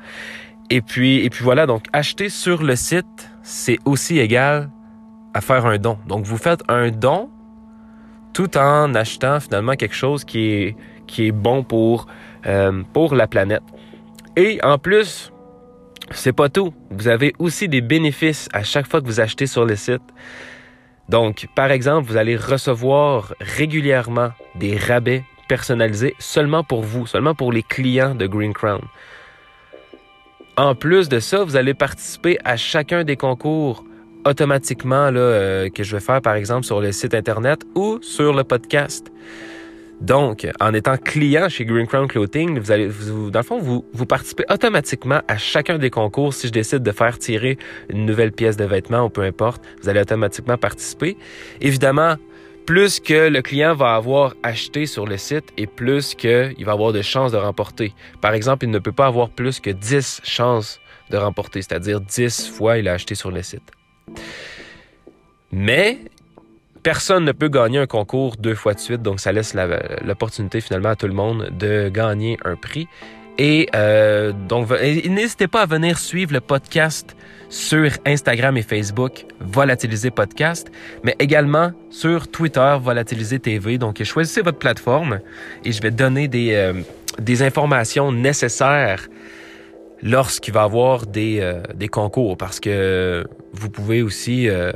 Et 0.70 0.82
puis, 0.82 1.24
et 1.24 1.30
puis 1.30 1.44
voilà, 1.44 1.66
donc 1.66 1.86
acheter 1.94 2.30
sur 2.30 2.62
le 2.62 2.76
site, 2.76 3.32
c'est 3.48 3.80
aussi 3.86 4.20
égal 4.20 4.70
à 5.34 5.40
faire 5.40 5.66
un 5.66 5.78
don. 5.78 5.98
Donc, 6.06 6.26
vous 6.26 6.36
faites 6.36 6.62
un 6.68 6.92
don 6.92 7.30
tout 8.34 8.58
en 8.58 8.94
achetant 8.94 9.40
finalement 9.40 9.76
quelque 9.76 9.96
chose 9.96 10.26
qui 10.26 10.52
est, 10.52 10.76
qui 11.08 11.28
est 11.28 11.32
bon 11.32 11.64
pour, 11.64 12.08
euh, 12.46 12.84
pour 12.92 13.16
la 13.16 13.26
planète. 13.26 13.64
Et 14.36 14.60
en 14.64 14.78
plus, 14.78 15.32
c'est 16.12 16.34
pas 16.34 16.50
tout. 16.50 16.74
Vous 16.92 17.08
avez 17.08 17.34
aussi 17.40 17.70
des 17.70 17.80
bénéfices 17.80 18.50
à 18.52 18.64
chaque 18.64 18.86
fois 18.86 19.00
que 19.00 19.06
vous 19.06 19.22
achetez 19.22 19.48
sur 19.48 19.64
le 19.64 19.78
site. 19.78 20.04
Donc, 21.08 21.48
par 21.56 21.72
exemple, 21.72 22.06
vous 22.06 22.18
allez 22.18 22.36
recevoir 22.36 23.34
régulièrement 23.40 24.32
des 24.56 24.76
rabais 24.76 25.24
personnalisés 25.48 26.16
seulement 26.20 26.66
pour 26.66 26.84
vous, 26.84 27.08
seulement 27.08 27.34
pour 27.34 27.54
les 27.54 27.64
clients 27.64 28.14
de 28.14 28.28
Green 28.28 28.52
Crown. 28.52 28.82
En 30.58 30.74
plus 30.74 31.08
de 31.08 31.20
ça, 31.20 31.44
vous 31.44 31.56
allez 31.56 31.76
participer 31.76 32.40
à 32.44 32.58
chacun 32.58 33.04
des 33.04 33.16
concours 33.16 33.86
automatiquement 34.26 35.12
là, 35.12 35.20
euh, 35.20 35.70
que 35.70 35.84
je 35.84 35.96
vais 35.96 36.02
faire, 36.02 36.20
par 36.20 36.34
exemple, 36.34 36.66
sur 36.66 36.82
le 36.82 36.92
site 36.92 37.14
Internet 37.14 37.62
ou 37.76 38.00
sur 38.02 38.34
le 38.34 38.44
podcast. 38.44 39.12
Donc, 40.02 40.48
en 40.60 40.74
étant 40.74 40.98
client 40.98 41.48
chez 41.48 41.64
Green 41.64 41.86
Crown 41.86 42.08
Clothing, 42.08 42.58
vous 42.58 42.72
allez, 42.72 42.88
vous, 42.88 43.30
dans 43.30 43.40
le 43.40 43.46
fond, 43.46 43.60
vous, 43.60 43.86
vous 43.94 44.06
participez 44.08 44.46
automatiquement 44.50 45.22
à 45.28 45.38
chacun 45.38 45.78
des 45.78 45.92
concours. 45.92 46.34
Si 46.34 46.48
je 46.48 46.52
décide 46.52 46.82
de 46.82 46.92
faire 46.92 47.20
tirer 47.20 47.60
une 47.90 48.08
nouvelle 48.08 48.32
pièce 48.32 48.58
de 48.58 48.66
vêtement 48.66 49.06
ou 49.06 49.10
peu 49.10 49.22
importe, 49.22 49.64
vous 49.84 49.90
allez 49.90 50.02
automatiquement 50.02 50.58
participer. 50.58 51.18
Évidemment, 51.62 52.16
plus 52.68 53.00
que 53.00 53.30
le 53.30 53.42
client 53.42 53.74
va 53.74 53.96
avoir 53.96 54.36
acheté 54.44 54.86
sur 54.86 55.08
le 55.08 55.18
site 55.18 55.46
et 55.58 55.66
plus 55.66 56.14
qu'il 56.14 56.66
va 56.66 56.74
avoir 56.74 56.92
de 56.92 57.02
chances 57.02 57.32
de 57.32 57.38
remporter. 57.38 57.94
Par 58.22 58.34
exemple, 58.34 58.66
il 58.66 58.72
ne 58.72 58.80
peut 58.80 58.92
pas 58.92 59.08
avoir 59.08 59.30
plus 59.30 59.60
que 59.60 59.72
10 59.72 60.22
chances 60.24 60.80
de 61.10 61.18
remporter, 61.18 61.62
c'est-à-dire 61.62 62.02
10 62.02 62.50
fois 62.50 62.78
il 62.78 62.88
a 62.90 62.94
acheté 62.94 63.16
sur 63.16 63.32
le 63.32 63.42
site. 63.42 63.72
Mais 65.52 65.98
Personne 66.84 67.26
ne 67.26 67.34
peut 67.34 67.50
gagner 67.50 67.80
un 67.80 67.86
concours 67.86 68.38
deux 68.38 68.56
fois 68.56 68.74
de 68.74 68.80
suite, 68.80 69.02
donc 69.02 69.20
ça 69.20 69.34
laisse 69.34 69.54
l'opportunité 70.06 70.62
finalement 70.62 70.90
à 70.90 70.96
tout 70.96 71.08
le 71.08 71.14
monde 71.14 71.50
de 71.52 71.90
gagner 71.90 72.38
un 72.46 72.56
prix. 72.56 72.88
Et 73.38 73.68
euh, 73.76 74.32
donc, 74.32 74.70
n'hésitez 74.70 75.48
pas 75.48 75.64
à 75.64 75.66
venir 75.66 76.00
suivre 76.00 76.32
le 76.32 76.40
podcast 76.40 77.18
sur 77.50 77.92
Instagram 78.06 78.58
et 78.58 78.62
Facebook, 78.62 79.26
Volatiliser 79.40 80.12
Podcast, 80.12 80.72
mais 81.04 81.16
également 81.20 81.72
sur 81.90 82.28
Twitter, 82.28 82.78
Volatiliser 82.82 83.40
TV. 83.40 83.78
Donc, 83.78 84.04
choisissez 84.04 84.42
votre 84.42 84.60
plateforme 84.60 85.20
et 85.64 85.72
je 85.72 85.82
vais 85.82 85.92
donner 85.92 86.28
des, 86.28 86.54
euh, 86.54 86.74
des 87.20 87.42
informations 87.44 88.12
nécessaires 88.12 89.08
lorsqu'il 90.02 90.54
va 90.54 90.62
y 90.62 90.66
avoir 90.66 91.06
des, 91.06 91.40
euh, 91.42 91.62
des 91.74 91.88
concours 91.88 92.38
parce 92.38 92.60
que 92.60 93.26
vous 93.54 93.70
pouvez 93.70 94.02
aussi 94.02 94.48
euh, 94.50 94.72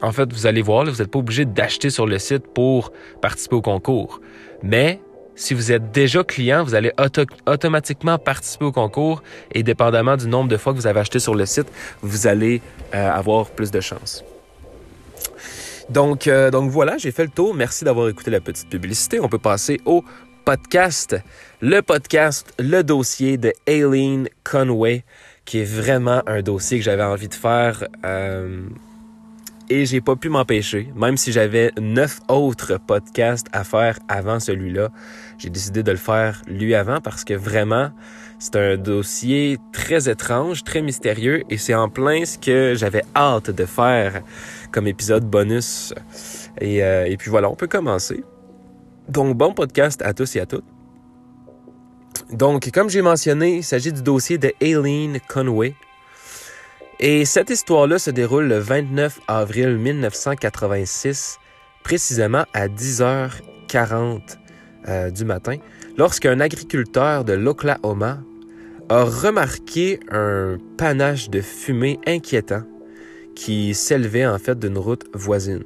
en 0.00 0.12
fait, 0.12 0.32
vous 0.32 0.46
allez 0.46 0.62
voir, 0.62 0.84
vous 0.84 1.02
n'êtes 1.02 1.10
pas 1.10 1.18
obligé 1.18 1.44
d'acheter 1.44 1.90
sur 1.90 2.06
le 2.06 2.18
site 2.18 2.46
pour 2.54 2.92
participer 3.20 3.56
au 3.56 3.62
concours. 3.62 4.20
Mais 4.62 5.00
si 5.38 5.54
vous 5.54 5.70
êtes 5.70 5.92
déjà 5.92 6.24
client, 6.24 6.64
vous 6.64 6.74
allez 6.74 6.92
automatiquement 7.46 8.18
participer 8.18 8.64
au 8.64 8.72
concours 8.72 9.22
et 9.52 9.62
dépendamment 9.62 10.16
du 10.16 10.26
nombre 10.26 10.48
de 10.48 10.56
fois 10.56 10.72
que 10.72 10.78
vous 10.78 10.88
avez 10.88 11.00
acheté 11.00 11.20
sur 11.20 11.36
le 11.36 11.46
site, 11.46 11.68
vous 12.02 12.26
allez 12.26 12.60
euh, 12.94 13.10
avoir 13.10 13.46
plus 13.46 13.70
de 13.70 13.80
chances. 13.80 14.24
Donc, 15.90 16.26
euh, 16.26 16.50
donc 16.50 16.70
voilà, 16.70 16.98
j'ai 16.98 17.12
fait 17.12 17.22
le 17.22 17.30
tour. 17.30 17.54
Merci 17.54 17.84
d'avoir 17.84 18.08
écouté 18.08 18.32
la 18.32 18.40
petite 18.40 18.68
publicité. 18.68 19.20
On 19.20 19.28
peut 19.28 19.38
passer 19.38 19.80
au 19.84 20.04
podcast. 20.44 21.16
Le 21.60 21.82
podcast, 21.82 22.52
le 22.58 22.82
dossier 22.82 23.38
de 23.38 23.52
Aileen 23.66 24.28
Conway, 24.42 25.04
qui 25.44 25.60
est 25.60 25.64
vraiment 25.64 26.20
un 26.26 26.42
dossier 26.42 26.78
que 26.78 26.84
j'avais 26.84 27.04
envie 27.04 27.28
de 27.28 27.34
faire. 27.34 27.86
Euh, 28.04 28.68
et 29.70 29.84
j'ai 29.84 30.00
pas 30.00 30.16
pu 30.16 30.30
m'empêcher, 30.30 30.88
même 30.96 31.16
si 31.16 31.30
j'avais 31.30 31.72
neuf 31.78 32.20
autres 32.28 32.78
podcasts 32.78 33.48
à 33.52 33.64
faire 33.64 33.98
avant 34.08 34.40
celui-là, 34.40 34.88
j'ai 35.38 35.50
décidé 35.50 35.82
de 35.82 35.90
le 35.90 35.96
faire 35.96 36.42
lui 36.46 36.74
avant 36.74 37.00
parce 37.00 37.24
que 37.24 37.34
vraiment, 37.34 37.90
c'est 38.38 38.56
un 38.56 38.76
dossier 38.76 39.58
très 39.72 40.08
étrange, 40.08 40.64
très 40.64 40.82
mystérieux 40.82 41.44
et 41.48 41.56
c'est 41.56 41.74
en 41.74 41.88
plein 41.88 42.24
ce 42.24 42.38
que 42.38 42.74
j'avais 42.76 43.02
hâte 43.16 43.50
de 43.50 43.64
faire 43.64 44.22
comme 44.72 44.86
épisode 44.86 45.24
bonus. 45.24 45.94
Et, 46.60 46.82
euh, 46.82 47.06
et 47.06 47.16
puis 47.16 47.30
voilà, 47.30 47.48
on 47.48 47.54
peut 47.54 47.68
commencer. 47.68 48.24
Donc, 49.08 49.36
bon 49.36 49.54
podcast 49.54 50.02
à 50.02 50.12
tous 50.12 50.36
et 50.36 50.40
à 50.40 50.46
toutes. 50.46 50.64
Donc, 52.30 52.70
comme 52.72 52.90
j'ai 52.90 53.00
mentionné, 53.00 53.56
il 53.56 53.64
s'agit 53.64 53.92
du 53.92 54.02
dossier 54.02 54.36
de 54.36 54.52
Aileen 54.60 55.18
Conway, 55.28 55.74
et 57.00 57.24
cette 57.24 57.50
histoire-là 57.50 58.00
se 58.00 58.10
déroule 58.10 58.48
le 58.48 58.58
29 58.58 59.20
avril 59.28 59.78
1986, 59.78 61.38
précisément 61.84 62.44
à 62.52 62.66
10h40 62.66 64.20
euh, 64.88 65.10
du 65.10 65.24
matin, 65.24 65.56
lorsqu'un 65.96 66.40
agriculteur 66.40 67.24
de 67.24 67.34
l'Oklahoma 67.34 68.20
a 68.88 69.04
remarqué 69.04 70.00
un 70.10 70.56
panache 70.76 71.28
de 71.28 71.40
fumée 71.40 71.98
inquiétant 72.06 72.62
qui 73.34 73.74
s'élevait 73.74 74.26
en 74.26 74.38
fait 74.38 74.58
d'une 74.58 74.78
route 74.78 75.04
voisine. 75.12 75.62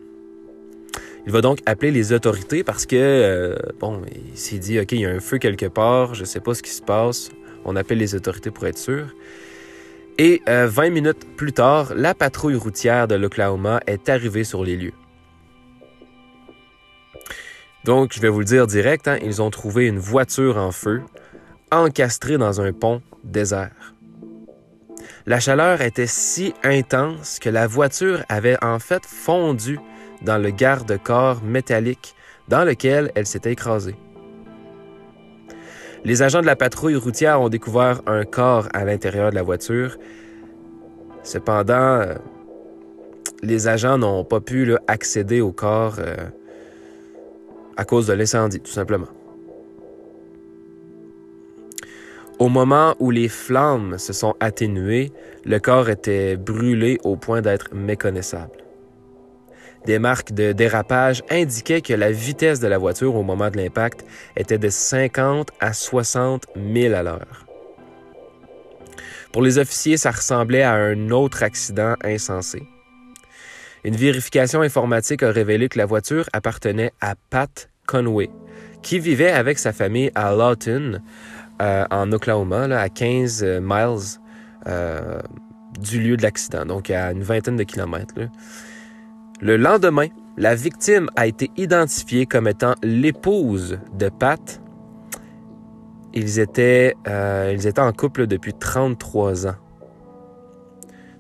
Il 1.27 1.33
va 1.33 1.41
donc 1.41 1.61
appeler 1.67 1.93
les 1.93 2.13
autorités 2.13 2.65
parce 2.65 2.85
que, 2.85 2.97
euh, 2.97 3.57
bon, 3.79 4.03
il 4.13 4.37
s'est 4.37 4.59
dit, 4.59 4.81
OK, 4.81 4.93
il 4.93 5.01
y 5.01 5.07
a 5.07 5.11
un 5.11 5.21
feu 5.21 5.39
quelque 5.39 5.67
part, 5.67 6.15
je 6.15 6.23
ne 6.23 6.27
sais 6.27 6.41
pas 6.41 6.55
ce 6.55 6.63
qui 6.63 6.73
se 6.73 6.83
passe, 6.83 7.31
on 7.65 7.77
appelle 7.77 7.99
les 7.99 8.15
autorités 8.15 8.51
pour 8.51 8.67
être 8.67 8.79
sûr. 8.79 9.15
Et 10.19 10.43
20 10.47 10.51
euh, 10.51 10.91
minutes 10.91 11.27
plus 11.37 11.53
tard, 11.53 11.93
la 11.95 12.15
patrouille 12.15 12.57
routière 12.57 13.09
de 13.09 13.15
l'Oklahoma 13.15 13.81
est 13.87 14.09
arrivée 14.09 14.45
sur 14.45 14.65
les 14.65 14.77
lieux. 14.77 14.93
Donc, 17.85 18.13
je 18.13 18.21
vais 18.21 18.29
vous 18.29 18.41
le 18.41 18.45
dire 18.45 18.67
direct, 18.67 19.09
hein, 19.09 19.19
ils 19.23 19.43
ont 19.43 19.51
trouvé 19.51 19.87
une 19.87 19.99
voiture 19.99 20.57
en 20.57 20.71
feu, 20.71 21.03
encastrée 21.73 22.39
dans 22.39 22.61
un 22.61 22.73
pont 22.73 23.03
désert. 23.25 23.95
La 25.27 25.41
chaleur 25.41 25.81
était 25.81 26.07
si 26.07 26.55
intense 26.63 27.39
que 27.39 27.49
la 27.49 27.67
voiture 27.67 28.25
avait 28.29 28.63
en 28.63 28.79
fait 28.79 29.05
fondu 29.05 29.79
dans 30.23 30.39
le 30.39 30.51
garde-corps 30.51 31.43
métallique 31.43 32.15
dans 32.49 32.65
lequel 32.65 33.11
elle 33.15 33.27
s'était 33.27 33.53
écrasée. 33.53 33.97
Les 36.05 36.23
agents 36.23 36.41
de 36.41 36.47
la 36.47 36.57
patrouille 36.57 36.97
routière 36.97 37.41
ont 37.41 37.49
découvert 37.49 38.01
un 38.07 38.25
corps 38.25 38.69
à 38.75 38.85
l'intérieur 38.85 39.31
de 39.31 39.37
la 39.37 39.43
voiture. 39.43 39.97
Cependant, 41.23 42.01
euh, 42.01 42.15
les 43.43 43.69
agents 43.69 43.99
n'ont 43.99 44.25
pas 44.25 44.41
pu 44.41 44.75
accéder 44.89 45.41
au 45.41 45.53
corps 45.53 45.97
euh, 45.99 46.17
à 47.83 47.85
cause 47.85 48.07
de 48.07 48.13
l'incendie, 48.13 48.61
tout 48.61 48.71
simplement. 48.71 49.09
Au 52.39 52.49
moment 52.49 52.95
où 53.01 53.11
les 53.11 53.29
flammes 53.29 53.99
se 53.99 54.13
sont 54.13 54.35
atténuées, 54.39 55.11
le 55.45 55.59
corps 55.59 55.89
était 55.89 56.37
brûlé 56.37 56.99
au 57.03 57.17
point 57.17 57.41
d'être 57.41 57.75
méconnaissable. 57.75 58.59
Des 59.85 59.99
marques 59.99 60.33
de 60.33 60.53
dérapage 60.53 61.25
indiquaient 61.29 61.81
que 61.81 61.93
la 61.93 62.13
vitesse 62.13 62.61
de 62.61 62.69
la 62.69 62.79
voiture 62.79 63.17
au 63.17 63.25
moment 63.25 63.51
de 63.51 63.57
l'impact 63.57 64.05
était 64.37 64.59
de 64.59 64.69
50 64.69 65.51
à 65.59 65.73
60 65.73 66.47
000 66.55 66.95
à 66.95 67.03
l'heure. 67.03 67.47
Pour 69.33 69.43
les 69.43 69.59
officiers, 69.59 69.97
ça 69.97 70.13
ressemblait 70.13 70.63
à 70.63 70.75
un 70.75 71.11
autre 71.11 71.43
accident 71.43 71.97
insensé. 72.05 72.63
Une 73.83 73.97
vérification 73.97 74.61
informatique 74.61 75.25
a 75.25 75.33
révélé 75.33 75.69
que 75.69 75.79
la 75.79 75.87
voiture 75.87 76.29
appartenait 76.33 76.93
à 77.01 77.17
Pat 77.31 77.72
Conway, 77.93 78.31
qui 78.81 78.99
vivait 78.99 79.31
avec 79.31 79.59
sa 79.59 79.75
famille 79.75 80.11
à 80.15 80.35
Lawton, 80.35 81.03
euh, 81.61 81.85
en 81.91 82.11
Oklahoma, 82.11 82.63
à 82.75 82.89
15 82.89 83.45
miles 83.61 84.19
euh, 84.67 85.21
du 85.79 86.01
lieu 86.01 86.17
de 86.17 86.23
l'accident, 86.23 86.65
donc 86.65 86.91
à 86.91 87.13
une 87.13 87.23
vingtaine 87.23 87.57
de 87.57 87.65
kilomètres. 87.65 88.15
Le 89.43 89.59
lendemain, 89.59 90.07
la 90.39 90.55
victime 90.55 91.11
a 91.17 91.27
été 91.27 91.51
identifiée 91.59 92.25
comme 92.25 92.49
étant 92.49 92.75
l'épouse 92.83 93.79
de 93.99 94.09
Pat. 94.09 94.63
Ils 96.15 96.39
étaient, 96.39 96.95
euh, 97.07 97.53
ils 97.55 97.67
étaient 97.67 97.81
en 97.81 97.93
couple 97.93 98.27
depuis 98.27 98.55
33 98.55 99.49
ans. 99.49 99.57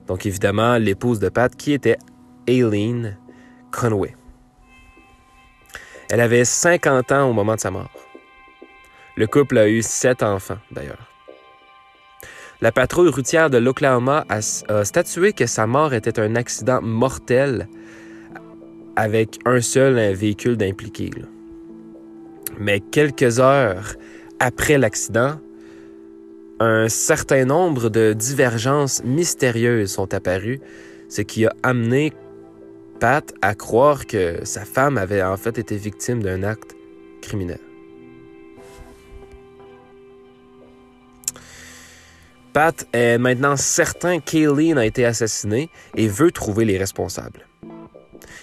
Donc 0.06 0.24
évidemment, 0.24 0.78
l'épouse 0.78 1.18
de 1.18 1.28
Pat 1.28 1.54
qui 1.54 1.72
était 1.72 1.98
Aileen 2.46 3.18
Conway. 3.70 4.14
Elle 6.12 6.20
avait 6.20 6.44
50 6.44 7.10
ans 7.12 7.30
au 7.30 7.32
moment 7.32 7.54
de 7.54 7.60
sa 7.60 7.70
mort. 7.70 7.88
Le 9.16 9.26
couple 9.26 9.56
a 9.56 9.66
eu 9.66 9.80
sept 9.80 10.22
enfants, 10.22 10.58
d'ailleurs. 10.70 11.08
La 12.60 12.70
patrouille 12.70 13.08
routière 13.08 13.48
de 13.48 13.56
l'Oklahoma 13.56 14.26
a, 14.28 14.42
statué 14.84 15.32
que 15.32 15.46
sa 15.46 15.66
mort 15.66 15.94
était 15.94 16.20
un 16.20 16.36
accident 16.36 16.82
mortel 16.82 17.66
avec 18.94 19.38
un 19.46 19.62
seul 19.62 19.94
véhicule 20.12 20.58
d'impliqué. 20.58 21.08
Mais 22.58 22.80
quelques 22.80 23.40
heures 23.40 23.94
après 24.38 24.76
l'accident, 24.76 25.40
un 26.60 26.90
certain 26.90 27.46
nombre 27.46 27.88
de 27.88 28.12
divergences 28.12 29.02
mystérieuses 29.02 29.92
sont 29.92 30.12
apparues, 30.12 30.60
ce 31.08 31.22
qui 31.22 31.46
a 31.46 31.54
amené 31.62 32.12
Pat 33.02 33.34
à 33.42 33.56
croire 33.56 34.06
que 34.06 34.44
sa 34.44 34.64
femme 34.64 34.96
avait 34.96 35.24
en 35.24 35.36
fait 35.36 35.58
été 35.58 35.76
victime 35.76 36.22
d'un 36.22 36.44
acte 36.44 36.76
criminel. 37.20 37.58
Pat 42.52 42.86
est 42.92 43.18
maintenant 43.18 43.56
certain 43.56 44.20
qu'Aileen 44.20 44.78
a 44.78 44.86
été 44.86 45.04
assassinée 45.04 45.68
et 45.96 46.06
veut 46.06 46.30
trouver 46.30 46.64
les 46.64 46.78
responsables. 46.78 47.48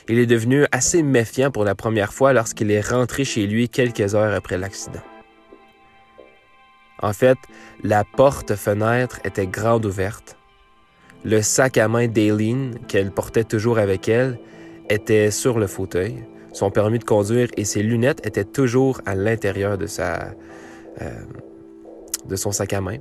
Il 0.09 0.19
est 0.19 0.25
devenu 0.25 0.65
assez 0.73 1.03
méfiant 1.03 1.51
pour 1.51 1.63
la 1.63 1.73
première 1.73 2.11
fois 2.11 2.33
lorsqu'il 2.33 2.69
est 2.69 2.85
rentré 2.85 3.23
chez 3.23 3.47
lui 3.47 3.69
quelques 3.69 4.13
heures 4.13 4.33
après 4.33 4.57
l'accident. 4.57 5.03
En 7.01 7.13
fait, 7.13 7.37
la 7.81 8.03
porte-fenêtre 8.03 9.21
était 9.23 9.47
grande 9.47 9.85
ouverte. 9.85 10.35
Le 11.25 11.41
sac 11.41 11.77
à 11.77 11.87
main 11.87 12.07
d'Aileen, 12.07 12.79
qu'elle 12.87 13.11
portait 13.11 13.43
toujours 13.43 13.77
avec 13.77 14.07
elle, 14.07 14.39
était 14.89 15.31
sur 15.31 15.59
le 15.59 15.67
fauteuil. 15.67 16.23
Son 16.53 16.71
permis 16.71 16.99
de 16.99 17.03
conduire 17.03 17.49
et 17.57 17.65
ses 17.65 17.83
lunettes 17.83 18.25
étaient 18.25 18.45
toujours 18.45 19.01
à 19.05 19.15
l'intérieur 19.15 19.77
de, 19.77 19.85
sa, 19.85 20.33
euh, 21.01 21.09
de 22.27 22.35
son 22.35 22.51
sac 22.51 22.73
à 22.73 22.81
main. 22.81 22.97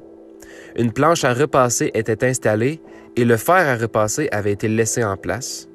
Une 0.76 0.92
planche 0.92 1.24
à 1.24 1.32
repasser 1.32 1.90
était 1.94 2.26
installée 2.26 2.80
et 3.16 3.24
le 3.24 3.36
fer 3.36 3.54
à 3.56 3.76
repasser 3.76 4.28
avait 4.32 4.52
été 4.52 4.68
laissé 4.68 5.02
en 5.02 5.16
place. 5.16 5.68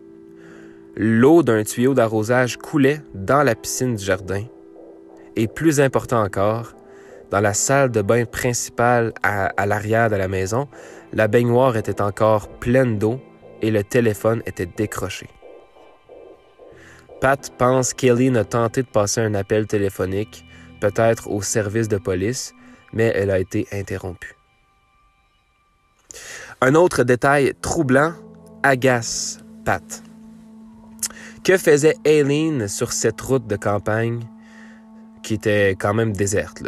L'eau 0.96 1.42
d'un 1.42 1.64
tuyau 1.64 1.94
d'arrosage 1.94 2.58
coulait 2.58 3.02
dans 3.16 3.42
la 3.42 3.56
piscine 3.56 3.96
du 3.96 4.04
jardin. 4.04 4.44
Et 5.36 5.48
plus 5.48 5.82
important 5.82 6.22
encore, 6.24 6.76
dans 7.32 7.40
la 7.40 7.56
salle 7.56 7.90
de 7.90 8.04
bain 8.04 8.26
principale 8.26 9.12
à, 9.24 9.66
l'arrière 9.66 10.12
de 10.12 10.16
la 10.16 10.28
maison, 10.28 10.68
la 11.14 11.28
baignoire 11.28 11.78
était 11.78 12.02
encore 12.02 12.50
pleine 12.50 12.98
d'eau 12.98 13.22
et 13.62 13.72
le 13.72 13.84
téléphone 13.84 14.42
était 14.46 14.66
décroché. 14.66 15.30
Pat 17.22 17.52
pense 17.58 17.94
qu'Eileen 17.94 18.36
a 18.36 18.44
tenté 18.44 18.82
de 18.82 18.88
passer 18.88 19.22
un 19.22 19.34
appel 19.34 19.66
téléphonique, 19.68 20.44
peut-être 20.82 21.30
au 21.30 21.42
service 21.42 21.88
de 21.88 21.98
police, 21.98 22.54
mais 22.92 23.14
elle 23.16 23.32
a 23.32 23.40
été 23.40 23.66
interrompue. 23.72 24.36
Un 26.60 26.76
autre 26.76 27.04
détail 27.04 27.54
troublant 27.62 28.14
agace 28.64 29.40
Pat. 29.64 30.04
Que 31.44 31.58
faisait 31.58 31.96
Aileen 32.04 32.68
sur 32.68 32.92
cette 32.92 33.22
route 33.22 33.48
de 33.48 33.56
campagne 33.56 34.22
qui 35.22 35.36
était 35.36 35.76
quand 35.80 35.94
même 35.94 36.14
déserte? 36.14 36.64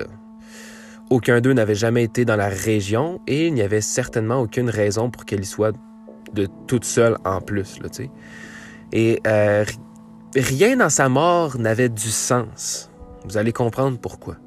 Aucun 1.10 1.40
d'eux 1.40 1.54
n'avait 1.54 1.76
jamais 1.76 2.04
été 2.04 2.26
dans 2.26 2.36
la 2.36 2.50
région 2.50 3.22
et 3.28 3.48
il 3.48 3.54
n'y 3.54 3.62
avait 3.62 3.82
certainement 3.82 4.42
aucune 4.42 4.70
raison 4.70 5.12
pour 5.12 5.26
qu'elle 5.26 5.42
y 5.42 5.46
soit 5.46 5.76
de 6.34 6.48
toute 6.68 6.84
seule 6.84 7.18
en 7.26 7.42
plus. 7.42 7.80
Là, 7.80 7.90
et 8.92 9.22
euh, 9.28 9.66
rien 10.36 10.78
dans 10.78 10.90
sa 10.90 11.10
mort 11.10 11.58
n'avait 11.58 11.90
du 11.90 12.10
sens. 12.10 12.90
Vous 13.26 13.38
allez 13.38 13.52
comprendre 13.52 14.00
pourquoi. 14.00 14.38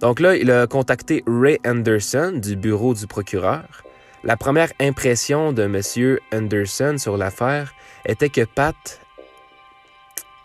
Donc 0.00 0.18
là, 0.18 0.36
il 0.36 0.50
a 0.50 0.66
contacté 0.66 1.22
Ray 1.26 1.58
Anderson 1.64 2.40
du 2.42 2.56
bureau 2.56 2.92
du 2.94 3.06
procureur. 3.06 3.84
La 4.24 4.36
première 4.36 4.72
impression 4.80 5.52
de 5.52 5.62
M. 5.62 6.18
Anderson 6.32 6.96
sur 6.98 7.16
l'affaire 7.16 7.72
était 8.04 8.28
que 8.28 8.44
Pat 8.44 8.74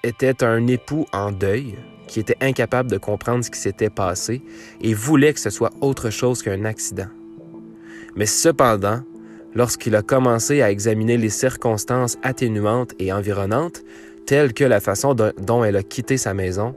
était 0.03 0.43
un 0.43 0.67
époux 0.67 1.07
en 1.11 1.31
deuil 1.31 1.75
qui 2.07 2.19
était 2.19 2.37
incapable 2.41 2.89
de 2.89 2.97
comprendre 2.97 3.43
ce 3.43 3.51
qui 3.51 3.59
s'était 3.59 3.89
passé 3.89 4.41
et 4.81 4.93
voulait 4.93 5.33
que 5.33 5.39
ce 5.39 5.49
soit 5.49 5.71
autre 5.81 6.09
chose 6.09 6.41
qu'un 6.41 6.65
accident. 6.65 7.07
Mais 8.15 8.25
cependant, 8.25 9.01
lorsqu'il 9.53 9.95
a 9.95 10.01
commencé 10.01 10.61
à 10.61 10.71
examiner 10.71 11.17
les 11.17 11.29
circonstances 11.29 12.17
atténuantes 12.23 12.93
et 12.99 13.11
environnantes, 13.13 13.83
telles 14.25 14.53
que 14.53 14.63
la 14.63 14.79
façon 14.79 15.13
dont 15.13 15.63
elle 15.63 15.75
a 15.75 15.83
quitté 15.83 16.17
sa 16.17 16.33
maison, 16.33 16.75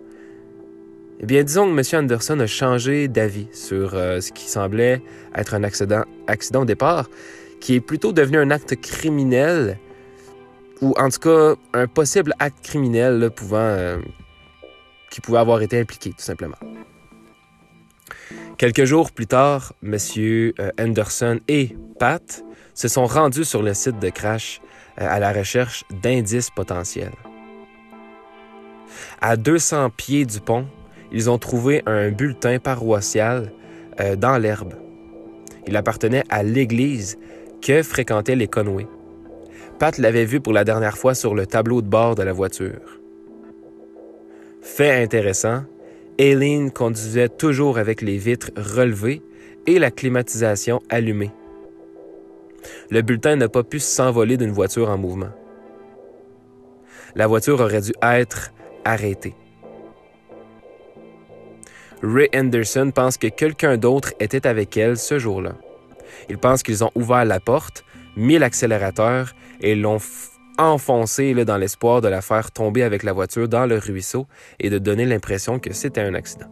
eh 1.23 1.27
bien, 1.27 1.43
disons 1.43 1.67
que 1.67 1.79
M. 1.79 2.05
Anderson 2.05 2.41
a 2.41 2.47
changé 2.47 3.07
d'avis 3.07 3.49
sur 3.53 3.95
euh, 3.95 4.21
ce 4.21 4.33
qui 4.33 4.49
semblait 4.49 5.03
être 5.35 5.53
un 5.53 5.65
accident, 5.65 6.05
accident 6.27 6.63
au 6.63 6.65
départ, 6.65 7.11
qui 7.61 7.75
est 7.75 7.81
plutôt 7.81 8.13
devenu 8.13 8.39
un 8.39 8.51
acte 8.51 8.75
criminel 8.81 9.79
ou 10.81 10.95
en 10.99 11.11
tout 11.11 11.19
cas 11.19 11.55
un 11.75 11.87
possible 11.87 12.33
acte 12.39 12.65
criminel 12.65 13.31
pouvant, 13.37 13.59
euh, 13.59 13.99
qui 15.11 15.21
pouvait 15.21 15.39
avoir 15.39 15.63
été 15.63 15.79
impliqué, 15.79 16.11
tout 16.11 16.23
simplement. 16.23 16.57
Quelques 18.57 18.85
jours 18.85 19.13
plus 19.13 19.27
tard, 19.27 19.73
M. 19.83 19.97
Euh, 20.19 20.51
Anderson 20.79 21.41
et 21.49 21.77
Pat 21.99 22.45
se 22.75 22.89
sont 22.89 23.07
rendus 23.07 23.45
sur 23.45 23.63
le 23.63 23.75
site 23.75 23.99
de 23.99 24.11
crash 24.11 24.61
euh, 25.01 25.07
à 25.09 25.19
la 25.19 25.33
recherche 25.33 25.85
d'indices 26.03 26.51
potentiels. 26.51 27.13
À 29.21 29.37
200 29.37 29.91
pieds 29.91 30.27
du 30.27 30.41
pont, 30.41 30.67
ils 31.13 31.31
ont 31.31 31.39
trouvé 31.39 31.83
un 31.87 32.11
bulletin 32.11 32.59
paroissial 32.59 33.53
dans 34.17 34.39
l'herbe. 34.39 34.75
Il 35.67 35.77
appartenait 35.77 36.25
à 36.31 36.43
l'église 36.43 37.19
que 37.61 37.83
fréquentaient 37.83 38.37
les 38.37 38.49
Conway. 38.49 38.87
Pat 39.79 39.97
l'avait 39.99 40.25
vu 40.25 40.41
pour 40.41 40.53
la 40.53 40.65
dernière 40.65 40.99
fois 40.99 41.15
sur 41.15 41.35
le 41.35 41.47
tableau 41.47 41.83
de 41.83 41.89
bord 41.89 42.15
de 42.15 42.23
la 42.23 42.33
voiture. 42.33 43.00
Fait 44.63 45.03
intéressant, 45.03 45.65
Aileen 46.19 46.71
conduisait 46.71 47.29
toujours 47.29 47.79
avec 47.79 48.03
les 48.03 48.19
vitres 48.19 48.51
relevées 48.57 49.23
et 49.67 49.79
la 49.79 49.91
climatisation 49.91 50.81
allumée. 50.89 51.31
Le 52.91 53.03
bulletin 53.03 53.37
n'a 53.37 53.49
pas 53.49 53.63
pu 53.63 53.79
s'envoler 53.79 54.37
d'une 54.37 54.51
voiture 54.51 54.91
en 54.91 54.99
mouvement. 54.99 55.31
La 57.15 57.27
voiture 57.27 57.61
aurait 57.61 57.81
dû 57.81 57.93
être 58.03 58.53
arrêtée. 58.85 59.35
Ray 62.03 62.29
Anderson 62.35 62.93
pense 62.95 63.17
que 63.17 63.27
quelqu'un 63.27 63.77
d'autre 63.77 64.15
était 64.21 64.47
avec 64.47 64.77
elle 64.77 64.97
ce 64.97 65.19
jour-là. 65.19 65.55
Il 66.29 66.39
pense 66.39 66.63
qu'ils 66.63 66.85
ont 66.85 66.91
ouvert 66.95 67.25
la 67.25 67.41
porte, 67.41 67.85
mis 68.17 68.39
l'accélérateur 68.39 69.35
et 69.61 69.75
l'ont 69.75 69.99
enfoncé 70.61 71.35
là, 71.35 71.45
dans 71.45 71.57
l'espoir 71.57 72.01
de 72.01 72.09
la 72.09 72.23
faire 72.23 72.51
tomber 72.51 72.83
avec 72.83 73.03
la 73.03 73.13
voiture 73.13 73.49
dans 73.49 73.67
le 73.67 73.79
ruisseau 73.79 74.27
et 74.59 74.71
de 74.71 74.79
donner 74.79 75.07
l'impression 75.07 75.59
que 75.59 75.73
c'était 75.73 76.03
un 76.03 76.15
accident. 76.15 76.49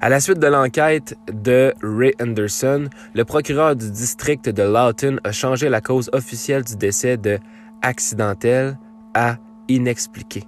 À 0.00 0.08
la 0.08 0.18
suite 0.18 0.40
de 0.40 0.48
l'enquête 0.48 1.14
de 1.32 1.72
Ray 1.80 2.12
Anderson, 2.20 2.88
le 3.14 3.24
procureur 3.24 3.76
du 3.76 3.88
district 3.88 4.48
de 4.48 4.62
Lawton 4.64 5.20
a 5.22 5.30
changé 5.30 5.68
la 5.68 5.80
cause 5.80 6.10
officielle 6.12 6.64
du 6.64 6.76
décès 6.76 7.16
de 7.16 7.38
accidentel 7.82 8.76
à 9.14 9.36
inexpliqué. 9.68 10.42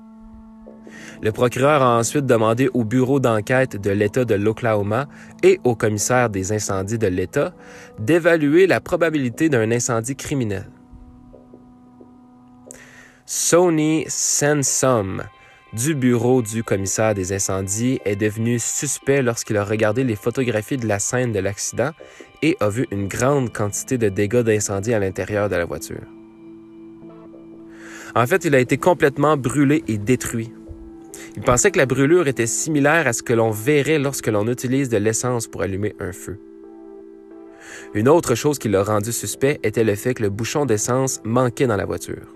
Le 1.23 1.33
procureur 1.33 1.83
a 1.83 1.99
ensuite 1.99 2.27
demandé 2.27 2.69
au 2.75 2.85
bureau 2.85 3.21
d'enquête 3.21 3.81
de 3.81 3.91
l'État 3.91 4.25
de 4.25 4.35
l'Oklahoma 4.35 5.07
et 5.43 5.61
au 5.65 5.75
commissaire 5.75 6.31
des 6.31 6.53
incendies 6.53 6.99
de 6.99 7.07
l'État 7.07 7.55
d'évaluer 7.99 8.67
la 8.67 8.81
probabilité 8.81 9.49
d'un 9.49 9.71
incendie 9.71 10.17
criminel. 10.17 10.71
Sony 13.27 14.05
Sansom 14.09 15.23
du 15.75 15.95
bureau 15.95 16.41
du 16.41 16.63
commissaire 16.63 17.15
des 17.15 17.33
incendies 17.33 17.99
est 18.05 18.17
devenu 18.17 18.59
suspect 18.61 19.23
lorsqu'il 19.23 19.57
a 19.57 19.65
regardé 19.65 20.05
les 20.05 20.15
photographies 20.15 20.77
de 20.77 20.87
la 20.87 21.01
scène 21.01 21.33
de 21.33 21.41
l'accident 21.41 21.91
et 22.43 22.57
a 22.61 22.69
vu 22.69 22.87
une 22.93 23.09
grande 23.09 23.53
quantité 23.53 23.99
de 23.99 24.09
dégâts 24.09 24.43
d'incendie 24.43 24.95
à 24.95 25.01
l'intérieur 25.01 25.49
de 25.49 25.57
la 25.57 25.65
voiture. 25.65 26.03
En 28.15 28.27
fait, 28.27 28.45
il 28.45 28.55
a 28.55 28.61
été 28.61 28.77
complètement 28.77 29.37
brûlé 29.37 29.83
et 29.89 29.99
détruit. 29.99 30.53
Il 31.37 31.43
pensait 31.43 31.71
que 31.71 31.79
la 31.79 31.87
brûlure 31.87 32.29
était 32.29 32.47
similaire 32.47 33.07
à 33.07 33.13
ce 33.13 33.23
que 33.23 33.33
l'on 33.33 33.51
verrait 33.51 33.99
lorsque 33.99 34.29
l'on 34.29 34.47
utilise 34.49 34.89
de 34.89 34.97
l'essence 34.97 35.47
pour 35.47 35.63
allumer 35.63 35.95
un 36.01 36.13
feu. 36.13 36.39
Une 37.95 38.09
autre 38.09 38.35
chose 38.35 38.59
qui 38.59 38.69
l'a 38.69 38.83
rendu 38.83 39.13
suspect 39.13 39.61
était 39.63 39.85
le 39.85 39.95
fait 39.95 40.15
que 40.15 40.23
le 40.23 40.31
bouchon 40.31 40.67
d'essence 40.67 41.21
manquait 41.25 41.67
dans 41.67 41.77
la 41.77 41.85
voiture. 41.85 42.27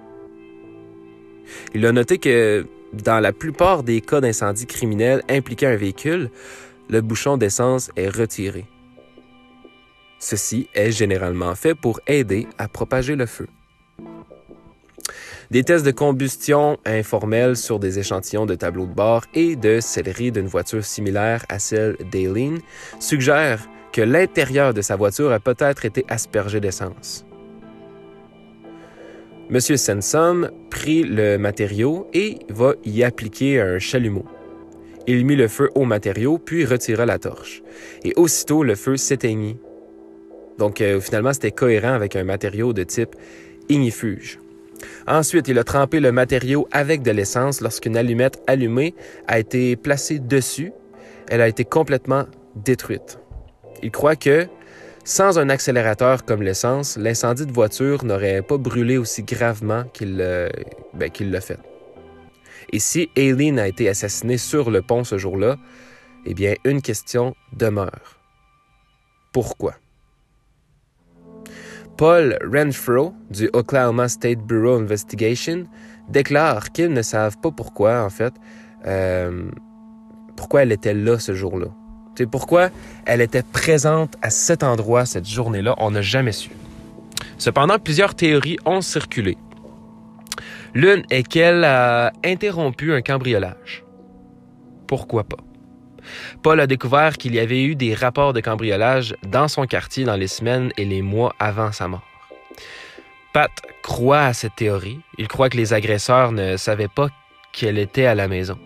Il 1.74 1.84
a 1.86 1.92
noté 1.92 2.18
que 2.18 2.66
dans 2.92 3.20
la 3.20 3.32
plupart 3.32 3.82
des 3.82 4.00
cas 4.00 4.20
d'incendie 4.20 4.66
criminel 4.66 5.22
impliquant 5.28 5.68
un 5.68 5.76
véhicule, 5.76 6.30
le 6.88 7.00
bouchon 7.00 7.36
d'essence 7.36 7.90
est 7.96 8.08
retiré. 8.08 8.66
Ceci 10.18 10.68
est 10.74 10.90
généralement 10.90 11.54
fait 11.54 11.74
pour 11.74 12.00
aider 12.06 12.46
à 12.58 12.68
propager 12.68 13.14
le 13.14 13.26
feu. 13.26 13.46
Des 15.50 15.64
tests 15.64 15.86
de 15.86 15.92
combustion 15.92 16.76
informels 16.84 17.56
sur 17.56 17.78
des 17.78 17.98
échantillons 17.98 18.44
de 18.44 18.54
tableaux 18.54 18.84
de 18.84 18.92
bord 18.92 19.24
et 19.32 19.56
de 19.56 19.80
céleri 19.80 20.30
d'une 20.30 20.46
voiture 20.46 20.84
similaire 20.84 21.46
à 21.48 21.58
celle 21.58 21.96
d'Aileen 22.12 22.58
suggèrent 23.00 23.66
que 23.90 24.02
l'intérieur 24.02 24.74
de 24.74 24.82
sa 24.82 24.96
voiture 24.96 25.32
a 25.32 25.40
peut-être 25.40 25.86
été 25.86 26.04
aspergé 26.08 26.60
d'essence. 26.60 27.24
M. 29.50 29.58
Sensom 29.58 30.50
prit 30.68 31.02
le 31.02 31.38
matériau 31.38 32.06
et 32.12 32.40
va 32.50 32.74
y 32.84 33.02
appliquer 33.02 33.58
un 33.58 33.78
chalumeau. 33.78 34.26
Il 35.06 35.24
mit 35.24 35.36
le 35.36 35.48
feu 35.48 35.70
au 35.74 35.86
matériau, 35.86 36.36
puis 36.36 36.66
retira 36.66 37.06
la 37.06 37.18
torche. 37.18 37.62
Et 38.04 38.12
aussitôt, 38.16 38.62
le 38.62 38.74
feu 38.74 38.98
s'éteignit. 38.98 39.56
Donc, 40.58 40.82
euh, 40.82 41.00
finalement, 41.00 41.32
c'était 41.32 41.52
cohérent 41.52 41.94
avec 41.94 42.14
un 42.14 42.24
matériau 42.24 42.74
de 42.74 42.82
type 42.82 43.16
ignifuge. 43.70 44.38
Ensuite, 45.06 45.48
il 45.48 45.58
a 45.58 45.64
trempé 45.64 46.00
le 46.00 46.12
matériau 46.12 46.68
avec 46.72 47.02
de 47.02 47.10
l'essence 47.10 47.60
lorsqu'une 47.60 47.96
allumette 47.96 48.42
allumée 48.46 48.94
a 49.26 49.38
été 49.38 49.76
placée 49.76 50.18
dessus. 50.18 50.72
Elle 51.28 51.40
a 51.40 51.48
été 51.48 51.64
complètement 51.64 52.24
détruite. 52.54 53.18
Il 53.82 53.90
croit 53.90 54.16
que, 54.16 54.46
sans 55.04 55.38
un 55.38 55.48
accélérateur 55.48 56.24
comme 56.24 56.42
l'essence, 56.42 56.96
l'incendie 56.96 57.46
de 57.46 57.52
voiture 57.52 58.04
n'aurait 58.04 58.42
pas 58.42 58.58
brûlé 58.58 58.98
aussi 58.98 59.22
gravement 59.22 59.84
qu'il 59.92 60.16
ben, 60.94 61.10
l'a 61.20 61.40
fait. 61.40 61.58
Et 62.72 62.78
si 62.78 63.08
Aileen 63.16 63.58
a 63.58 63.68
été 63.68 63.88
assassinée 63.88 64.36
sur 64.36 64.70
le 64.70 64.82
pont 64.82 65.04
ce 65.04 65.16
jour-là, 65.16 65.56
eh 66.26 66.34
bien, 66.34 66.54
une 66.64 66.82
question 66.82 67.34
demeure. 67.56 68.18
Pourquoi? 69.32 69.74
Paul 71.98 72.38
Renfro 72.44 73.12
du 73.28 73.50
Oklahoma 73.52 74.08
State 74.08 74.38
Bureau 74.38 74.76
Investigation 74.76 75.64
déclare 76.08 76.70
qu'ils 76.70 76.92
ne 76.92 77.02
savent 77.02 77.36
pas 77.38 77.50
pourquoi, 77.50 78.04
en 78.04 78.08
fait, 78.08 78.32
euh, 78.86 79.50
pourquoi 80.36 80.62
elle 80.62 80.70
était 80.70 80.94
là 80.94 81.18
ce 81.18 81.34
jour-là. 81.34 81.66
C'est 82.16 82.30
pourquoi 82.30 82.70
elle 83.04 83.20
était 83.20 83.42
présente 83.42 84.14
à 84.22 84.30
cet 84.30 84.62
endroit 84.62 85.06
cette 85.06 85.28
journée-là, 85.28 85.74
on 85.78 85.90
n'a 85.90 86.00
jamais 86.00 86.30
su. 86.30 86.50
Cependant, 87.36 87.80
plusieurs 87.80 88.14
théories 88.14 88.58
ont 88.64 88.80
circulé. 88.80 89.36
L'une 90.74 91.02
est 91.10 91.26
qu'elle 91.26 91.64
a 91.64 92.12
interrompu 92.24 92.92
un 92.92 93.02
cambriolage. 93.02 93.84
Pourquoi 94.86 95.24
pas? 95.24 95.47
Paul 96.42 96.60
a 96.60 96.66
découvert 96.66 97.16
qu'il 97.16 97.34
y 97.34 97.38
avait 97.38 97.62
eu 97.62 97.74
des 97.74 97.94
rapports 97.94 98.32
de 98.32 98.40
cambriolage 98.40 99.14
dans 99.26 99.48
son 99.48 99.66
quartier 99.66 100.04
dans 100.04 100.16
les 100.16 100.28
semaines 100.28 100.72
et 100.76 100.84
les 100.84 101.02
mois 101.02 101.34
avant 101.38 101.72
sa 101.72 101.88
mort. 101.88 102.06
Pat 103.32 103.50
croit 103.82 104.22
à 104.22 104.32
cette 104.32 104.56
théorie. 104.56 105.00
Il 105.18 105.28
croit 105.28 105.50
que 105.50 105.56
les 105.56 105.72
agresseurs 105.72 106.32
ne 106.32 106.56
savaient 106.56 106.88
pas 106.88 107.08
qu'elle 107.52 107.78
était 107.78 108.06
à 108.06 108.14
la 108.14 108.28
maison. 108.28 108.58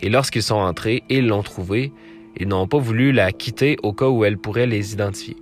Et 0.00 0.08
lorsqu'ils 0.08 0.42
sont 0.42 0.56
entrés 0.56 1.02
et 1.08 1.20
l'ont 1.20 1.42
trouvée, 1.42 1.92
ils 2.36 2.48
n'ont 2.48 2.66
pas 2.66 2.78
voulu 2.78 3.12
la 3.12 3.32
quitter 3.32 3.76
au 3.82 3.92
cas 3.92 4.08
où 4.08 4.24
elle 4.24 4.38
pourrait 4.38 4.66
les 4.66 4.92
identifier. 4.92 5.36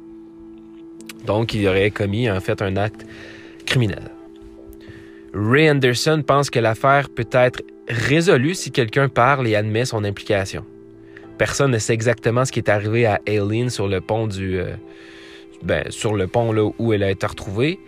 Donc, 1.24 1.54
il 1.54 1.66
aurait 1.66 1.90
commis 1.90 2.30
en 2.30 2.40
fait 2.40 2.62
un 2.62 2.76
acte 2.76 3.06
criminel. 3.66 4.10
Ray 5.34 5.70
Anderson 5.70 6.22
pense 6.26 6.50
que 6.50 6.58
l'affaire 6.58 7.08
peut 7.08 7.28
être 7.32 7.62
résolue 7.88 8.54
si 8.54 8.70
quelqu'un 8.70 9.08
parle 9.08 9.48
et 9.48 9.56
admet 9.56 9.84
son 9.84 10.04
implication. 10.04 10.64
Personne 11.42 11.72
ne 11.72 11.78
sait 11.78 11.92
exactement 11.92 12.44
ce 12.44 12.52
qui 12.52 12.60
est 12.60 12.68
arrivé 12.68 13.04
à 13.04 13.20
Aileen 13.26 13.68
sur 13.68 13.88
le 13.88 14.00
pont 14.00 14.28
du, 14.28 14.60
euh, 14.60 14.76
ben, 15.64 15.82
sur 15.90 16.14
le 16.14 16.28
pont 16.28 16.52
là 16.52 16.70
où 16.78 16.92
elle 16.92 17.02
a 17.02 17.10
été 17.10 17.26
retrouvée. 17.26 17.80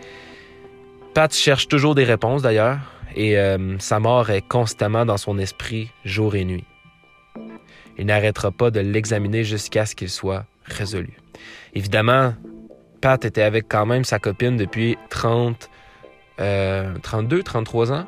Pat 1.15 1.33
cherche 1.33 1.69
toujours 1.69 1.95
des 1.95 2.03
réponses 2.03 2.43
d'ailleurs, 2.43 2.81
et 3.15 3.39
euh, 3.39 3.79
sa 3.79 4.01
mort 4.01 4.31
est 4.31 4.41
constamment 4.41 5.07
dans 5.07 5.19
son 5.19 5.39
esprit 5.39 5.93
jour 6.05 6.35
et 6.35 6.45
nuit. 6.45 6.65
Il 7.97 8.07
n'arrêtera 8.07 8.51
pas 8.51 8.73
de 8.73 8.81
l'examiner 8.81 9.45
jusqu'à 9.45 9.87
ce 9.87 9.95
qu'il 9.95 10.11
soit 10.11 10.47
résolu. 10.65 11.17
Évidemment, 11.75 12.35
Pat 13.01 13.25
était 13.25 13.43
avec 13.43 13.67
quand 13.69 13.87
même 13.87 14.03
sa 14.03 14.19
copine 14.19 14.57
depuis 14.57 14.99
30, 15.11 15.71
32, 16.39 17.45
33 17.45 17.93
ans. 17.93 18.07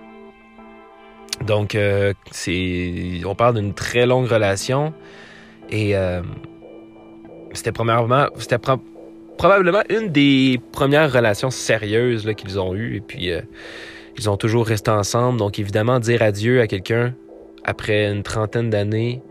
Donc, 1.46 1.76
euh, 1.76 2.14
on 3.24 3.35
parle 3.37 3.54
d'une 3.61 3.74
très 3.74 4.06
longue 4.06 4.26
relation. 4.26 4.92
Et 5.70 5.96
euh, 5.96 6.22
c'était 7.52 7.72
premièrement, 7.72 8.26
c'était 8.38 8.59
probablement 9.38 9.83
une 9.88 10.09
des 10.09 10.61
premières 10.72 11.12
relations 11.12 11.50
sérieuses 11.50 12.29
qu'ils 12.37 12.59
ont 12.59 12.74
eues. 12.74 12.96
Et 12.96 13.00
puis, 13.00 13.31
euh, 13.31 13.40
ils 14.16 14.31
ont 14.31 14.37
toujours 14.37 14.66
resté 14.66 14.90
ensemble. 14.90 15.38
Donc, 15.38 15.59
évidemment, 15.59 15.98
dire 15.98 16.22
adieu 16.22 16.61
à 16.61 16.66
quelqu'un 16.66 17.14
après 17.64 18.11
une 18.11 18.22
trentaine 18.22 18.70
d'années, 18.70 19.22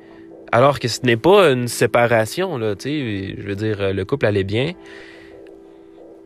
alors 0.52 0.80
que 0.80 0.88
ce 0.88 1.02
n'est 1.04 1.18
pas 1.18 1.52
une 1.52 1.68
séparation, 1.68 2.58
là, 2.58 2.76
je 2.84 3.42
veux 3.42 3.56
dire, 3.56 3.94
le 3.94 4.06
couple 4.06 4.26
allait 4.26 4.44
bien. 4.44 4.74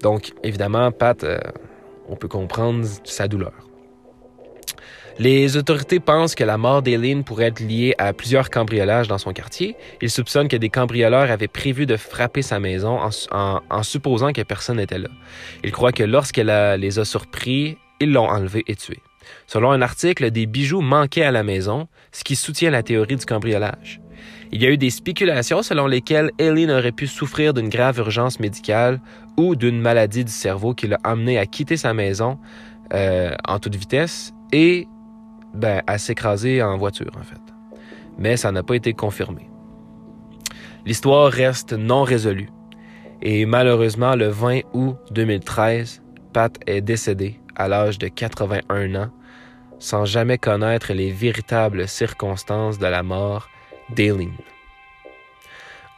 Donc, 0.01 0.31
évidemment, 0.43 0.91
Pat, 0.91 1.23
on 2.07 2.15
peut 2.15 2.27
comprendre 2.27 2.83
sa 3.03 3.27
douleur. 3.27 3.68
Les 5.19 5.57
autorités 5.57 5.99
pensent 5.99 6.33
que 6.33 6.45
la 6.45 6.57
mort 6.57 6.81
d'Aileen 6.81 7.25
pourrait 7.25 7.47
être 7.47 7.59
liée 7.59 7.93
à 7.97 8.13
plusieurs 8.13 8.49
cambriolages 8.49 9.09
dans 9.09 9.17
son 9.17 9.33
quartier. 9.33 9.75
Ils 10.01 10.09
soupçonnent 10.09 10.47
que 10.47 10.55
des 10.55 10.69
cambrioleurs 10.69 11.29
avaient 11.29 11.49
prévu 11.49 11.85
de 11.85 11.97
frapper 11.97 12.41
sa 12.41 12.61
maison 12.61 12.97
en, 13.29 13.83
supposant 13.83 14.31
que 14.31 14.41
personne 14.43 14.77
n'était 14.77 14.97
là. 14.97 15.09
Ils 15.65 15.73
croient 15.73 15.91
que 15.91 16.03
lorsqu'elle 16.03 16.79
les 16.79 16.99
a 16.99 17.03
surpris, 17.03 17.77
ils 17.99 18.13
l'ont 18.13 18.29
enlevé 18.29 18.63
et 18.67 18.77
tué. 18.77 18.99
Selon 19.45 19.71
un 19.71 19.81
article, 19.81 20.31
des 20.31 20.45
bijoux 20.45 20.79
manquaient 20.79 21.23
à 21.23 21.31
la 21.31 21.43
maison, 21.43 21.89
ce 22.13 22.23
qui 22.23 22.37
soutient 22.37 22.71
la 22.71 22.81
théorie 22.81 23.17
du 23.17 23.25
cambriolage. 23.25 23.99
Il 24.53 24.63
y 24.63 24.65
a 24.65 24.69
eu 24.69 24.77
des 24.77 24.89
spéculations 24.89 25.63
selon 25.63 25.85
lesquelles 25.85 26.31
Aileen 26.39 26.71
aurait 26.71 26.93
pu 26.93 27.07
souffrir 27.07 27.53
d'une 27.53 27.67
grave 27.67 27.97
urgence 27.97 28.39
médicale 28.39 29.01
ou 29.35 29.57
d'une 29.57 29.81
maladie 29.81 30.23
du 30.23 30.31
cerveau 30.31 30.73
qui 30.73 30.87
l'a 30.87 30.97
amené 31.03 31.37
à 31.37 31.45
quitter 31.45 31.75
sa 31.75 31.93
maison 31.93 32.39
euh, 32.93 33.35
en 33.45 33.59
toute 33.59 33.75
vitesse 33.75 34.33
et 34.53 34.87
ben, 35.53 35.81
à 35.87 35.97
s'écraser 35.97 36.61
en 36.61 36.77
voiture, 36.77 37.11
en 37.19 37.23
fait. 37.23 37.41
Mais 38.17 38.37
ça 38.37 38.51
n'a 38.51 38.63
pas 38.63 38.75
été 38.75 38.93
confirmé. 38.93 39.49
L'histoire 40.85 41.31
reste 41.31 41.73
non 41.73 42.03
résolue. 42.03 42.49
Et 43.21 43.45
malheureusement, 43.45 44.15
le 44.15 44.27
20 44.27 44.61
août 44.73 44.97
2013, 45.11 46.01
Pat 46.33 46.57
est 46.67 46.81
décédé 46.81 47.39
à 47.55 47.67
l'âge 47.67 47.99
de 47.99 48.07
81 48.07 48.95
ans, 48.95 49.09
sans 49.79 50.05
jamais 50.05 50.37
connaître 50.37 50.93
les 50.93 51.11
véritables 51.11 51.87
circonstances 51.87 52.79
de 52.79 52.87
la 52.87 53.03
mort 53.03 53.49
d'Aileen. 53.95 54.31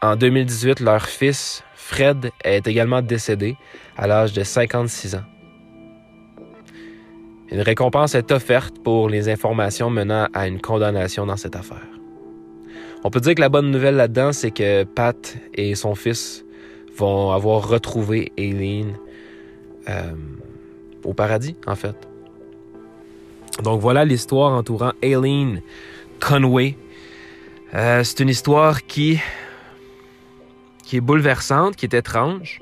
En 0.01 0.15
2018, 0.15 0.79
leur 0.79 1.05
fils, 1.05 1.63
Fred, 1.75 2.31
est 2.43 2.65
également 2.65 3.01
décédé 3.01 3.55
à 3.97 4.07
l'âge 4.07 4.33
de 4.33 4.43
56 4.43 5.15
ans. 5.15 5.30
Une 7.51 7.61
récompense 7.61 8.15
est 8.15 8.31
offerte 8.31 8.79
pour 8.81 9.09
les 9.09 9.27
informations 9.27 9.89
menant 9.89 10.27
à 10.33 10.47
une 10.47 10.61
condamnation 10.61 11.25
dans 11.25 11.35
cette 11.35 11.57
affaire. 11.57 11.87
On 13.03 13.09
peut 13.09 13.19
dire 13.19 13.35
que 13.35 13.41
la 13.41 13.49
bonne 13.49 13.71
nouvelle 13.71 13.95
là-dedans, 13.95 14.31
c'est 14.31 14.51
que 14.51 14.83
Pat 14.85 15.37
et 15.53 15.75
son 15.75 15.95
fils 15.95 16.45
vont 16.95 17.31
avoir 17.31 17.67
retrouvé 17.67 18.31
Aileen 18.37 18.95
euh, 19.89 20.13
au 21.03 21.13
paradis, 21.13 21.55
en 21.67 21.75
fait. 21.75 21.95
Donc 23.63 23.81
voilà 23.81 24.05
l'histoire 24.05 24.53
entourant 24.53 24.93
Aileen 25.01 25.61
Conway. 26.21 26.77
Euh, 27.73 28.03
c'est 28.03 28.21
une 28.21 28.29
histoire 28.29 28.85
qui, 28.85 29.19
qui 30.83 30.97
est 30.97 31.01
bouleversante, 31.01 31.75
qui 31.75 31.85
est 31.85 31.93
étrange. 31.93 32.61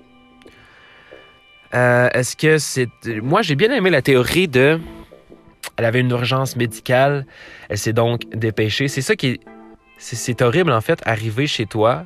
Euh, 1.74 2.10
est-ce 2.14 2.36
que 2.36 2.58
c'est... 2.58 2.90
Moi, 3.22 3.42
j'ai 3.42 3.56
bien 3.56 3.72
aimé 3.72 3.90
la 3.90 4.02
théorie 4.02 4.48
de... 4.48 4.80
Elle 5.78 5.86
avait 5.86 6.02
une 6.02 6.10
urgence 6.12 6.56
médicale, 6.56 7.26
elle 7.70 7.78
s'est 7.78 7.94
donc 7.94 8.22
dépêchée. 8.34 8.88
C'est 8.88 9.02
ça 9.02 9.16
qui 9.16 9.28
est... 9.28 9.40
C'est 9.98 10.42
horrible, 10.42 10.72
en 10.72 10.80
fait, 10.80 11.02
arriver 11.06 11.46
chez 11.46 11.66
toi, 11.66 12.06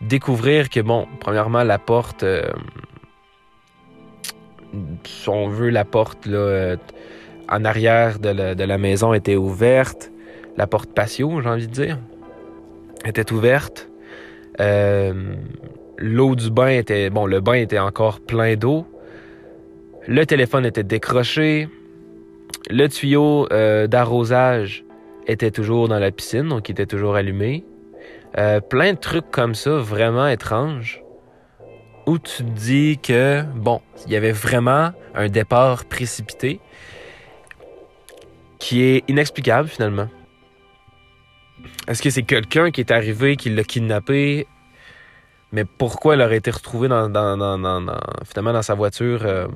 découvrir 0.00 0.68
que, 0.68 0.80
bon, 0.80 1.06
premièrement, 1.20 1.62
la 1.62 1.78
porte... 1.78 2.24
Euh, 2.24 2.50
si 5.04 5.28
on 5.28 5.48
veut, 5.48 5.70
la 5.70 5.84
porte, 5.84 6.26
euh, 6.26 6.76
en 7.48 7.64
arrière 7.64 8.18
de 8.18 8.30
la, 8.30 8.54
de 8.56 8.64
la, 8.64 8.78
maison 8.78 9.14
était 9.14 9.36
ouverte. 9.36 10.10
La 10.56 10.66
porte 10.66 10.92
patio, 10.92 11.40
j'ai 11.40 11.48
envie 11.48 11.68
de 11.68 11.72
dire, 11.72 11.98
était 13.04 13.32
ouverte. 13.32 13.88
L'eau 15.98 16.34
du 16.34 16.50
bain 16.50 16.68
était... 16.68 17.10
Bon, 17.10 17.26
le 17.26 17.40
bain 17.40 17.54
était 17.54 17.78
encore 17.78 18.20
plein 18.20 18.56
d'eau. 18.56 18.86
Le 20.06 20.26
téléphone 20.26 20.66
était 20.66 20.82
décroché. 20.82 21.68
Le 22.70 22.88
tuyau 22.88 23.46
euh, 23.52 23.86
d'arrosage 23.86 24.84
était 25.26 25.50
toujours 25.50 25.88
dans 25.88 25.98
la 25.98 26.10
piscine, 26.10 26.48
donc 26.48 26.68
il 26.68 26.72
était 26.72 26.86
toujours 26.86 27.14
allumé. 27.14 27.64
Euh, 28.36 28.60
plein 28.60 28.92
de 28.92 28.98
trucs 28.98 29.30
comme 29.30 29.54
ça, 29.54 29.76
vraiment 29.76 30.26
étranges, 30.26 31.02
où 32.06 32.18
tu 32.18 32.44
te 32.44 32.50
dis 32.50 32.98
que, 32.98 33.42
bon, 33.54 33.80
il 34.06 34.12
y 34.12 34.16
avait 34.16 34.32
vraiment 34.32 34.90
un 35.14 35.28
départ 35.28 35.84
précipité 35.84 36.60
qui 38.58 38.82
est 38.82 39.04
inexplicable 39.08 39.68
finalement. 39.68 40.08
Est-ce 41.86 42.02
que 42.02 42.10
c'est 42.10 42.22
quelqu'un 42.22 42.70
qui 42.70 42.80
est 42.80 42.90
arrivé, 42.90 43.36
qui 43.36 43.50
l'a 43.50 43.62
kidnappé? 43.62 44.46
Mais 45.54 45.64
pourquoi 45.64 46.14
elle 46.14 46.20
aurait 46.20 46.38
été 46.38 46.50
retrouvée 46.50 46.88
dans, 46.88 47.06
finalement 48.24 48.52
dans 48.52 48.62
sa 48.62 48.74
voiture, 48.74 49.20
euh, 49.24 49.46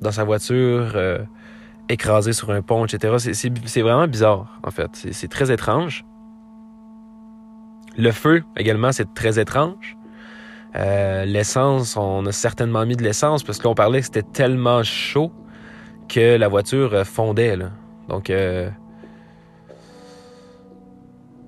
dans 0.00 0.12
sa 0.12 0.22
voiture 0.22 0.92
euh, 0.94 1.18
écrasée 1.88 2.32
sur 2.32 2.50
un 2.50 2.62
pont, 2.62 2.84
etc. 2.84 3.16
C'est 3.32 3.80
vraiment 3.80 4.06
bizarre, 4.06 4.60
en 4.62 4.70
fait. 4.70 4.88
C'est 5.10 5.26
très 5.26 5.50
étrange. 5.50 6.04
Le 7.98 8.12
feu, 8.12 8.44
également, 8.56 8.92
c'est 8.92 9.12
très 9.14 9.40
étrange. 9.40 9.96
Euh, 10.76 11.24
l'essence, 11.24 11.96
on 11.96 12.24
a 12.24 12.30
certainement 12.30 12.86
mis 12.86 12.94
de 12.94 13.02
l'essence 13.02 13.42
parce 13.42 13.58
qu'on 13.58 13.74
parlait 13.74 13.98
que 13.98 14.06
c'était 14.06 14.22
tellement 14.22 14.84
chaud 14.84 15.32
que 16.08 16.36
la 16.36 16.46
voiture 16.46 17.04
fondait. 17.04 17.58
Donc, 18.08 18.32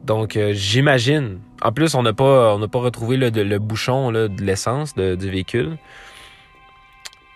donc, 0.02 0.36
j'imagine. 0.50 1.38
En 1.62 1.72
plus, 1.72 1.94
on 1.94 2.02
n'a 2.02 2.12
pas, 2.12 2.58
pas 2.58 2.78
retrouvé 2.78 3.16
le, 3.16 3.58
bouchon 3.58 4.10
de 4.10 4.30
l'essence 4.42 4.94
du 4.94 5.30
véhicule. 5.30 5.76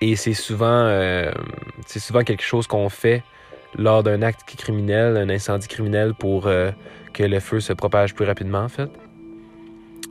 Et 0.01 0.17
c'est 0.17 0.35
souvent, 0.35 0.67
euh, 0.67 1.31
c'est 1.87 2.01
souvent 2.01 2.23
quelque 2.23 2.43
chose 2.43 2.67
qu'on 2.67 2.89
fait 2.89 3.23
lors 3.79 4.03
d'un 4.03 4.23
acte 4.23 4.43
criminel, 4.57 5.17
un 5.17 5.29
incendie 5.29 5.69
criminel, 5.69 6.13
pour 6.13 6.47
euh, 6.47 6.71
que 7.13 7.23
le 7.23 7.41
feu 7.41 7.61
se 7.61 7.73
propage 7.73 8.15
plus 8.15 8.27
rapidement, 8.27 8.61
en 8.61 8.69
fait. 8.69 8.91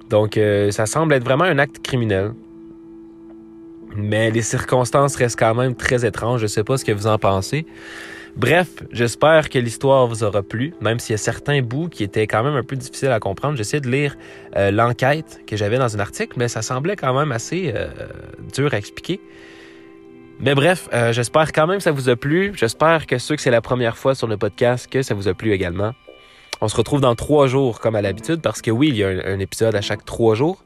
Donc, 0.10 0.40
ça 0.72 0.86
semble 0.86 1.14
être 1.14 1.24
vraiment 1.24 1.46
un 1.46 1.58
acte 1.58 1.82
criminel. 1.82 2.34
Mais 3.96 4.30
les 4.30 4.42
circonstances 4.42 5.16
restent 5.16 5.40
quand 5.40 5.56
même 5.56 5.76
très 5.76 6.06
étranges. 6.06 6.42
Je 6.42 6.48
sais 6.48 6.64
pas 6.64 6.78
ce 6.78 6.86
que 6.86 6.92
vous 6.92 7.08
en 7.08 7.18
pensez. 7.18 7.66
Bref, 8.36 8.84
j'espère 8.92 9.50
que 9.50 9.58
l'histoire 9.58 10.08
vous 10.08 10.26
aura 10.26 10.44
plu, 10.44 10.74
même 10.82 11.00
s'il 11.00 11.14
y 11.14 11.16
a 11.16 11.18
certains 11.18 11.62
bouts 11.62 11.88
qui 11.88 12.04
étaient 12.04 12.28
quand 12.28 12.44
même 12.44 12.56
un 12.56 12.64
peu 12.64 12.76
difficiles 12.76 13.12
à 13.12 13.22
comprendre. 13.22 13.56
J'essaie 13.56 13.80
de 13.80 13.90
lire 13.90 14.18
euh, 14.58 14.72
l'enquête 14.72 15.40
que 15.48 15.56
j'avais 15.56 15.78
dans 15.78 15.96
un 15.96 16.00
article, 16.02 16.34
mais 16.38 16.50
ça 16.50 16.62
semblait 16.62 16.98
quand 16.98 17.18
même 17.18 17.32
assez 17.32 17.72
euh, 17.74 17.88
dur 18.54 18.74
à 18.74 18.78
expliquer. 18.78 19.22
Mais 20.42 20.54
bref, 20.54 20.90
euh, 20.94 21.14
j'espère 21.14 21.54
quand 21.54 21.66
même 21.66 21.78
que 21.78 21.84
ça 21.84 21.92
vous 21.92 22.10
a 22.10 22.18
plu. 22.18 22.52
J'espère 22.58 23.08
que 23.08 23.20
ceux 23.20 23.38
que 23.38 23.42
c'est 23.42 23.52
la 23.52 23.62
première 23.62 23.98
fois 23.98 24.16
sur 24.16 24.28
le 24.28 24.36
podcast, 24.36 24.88
que 24.92 25.02
ça 25.02 25.14
vous 25.14 25.30
a 25.30 25.34
plu 25.34 25.54
également. 25.54 25.94
On 26.60 26.68
se 26.68 26.76
retrouve 26.76 27.00
dans 27.00 27.16
trois 27.16 27.48
jours 27.48 27.80
comme 27.80 27.96
à 27.96 28.02
l'habitude, 28.02 28.42
parce 28.42 28.62
que 28.62 28.70
oui, 28.70 28.90
il 28.90 28.98
y 28.98 29.06
a 29.06 29.08
un, 29.08 29.40
épisode 29.40 29.76
à 29.76 29.82
chaque 29.82 30.04
trois 30.04 30.36
jours. 30.36 30.62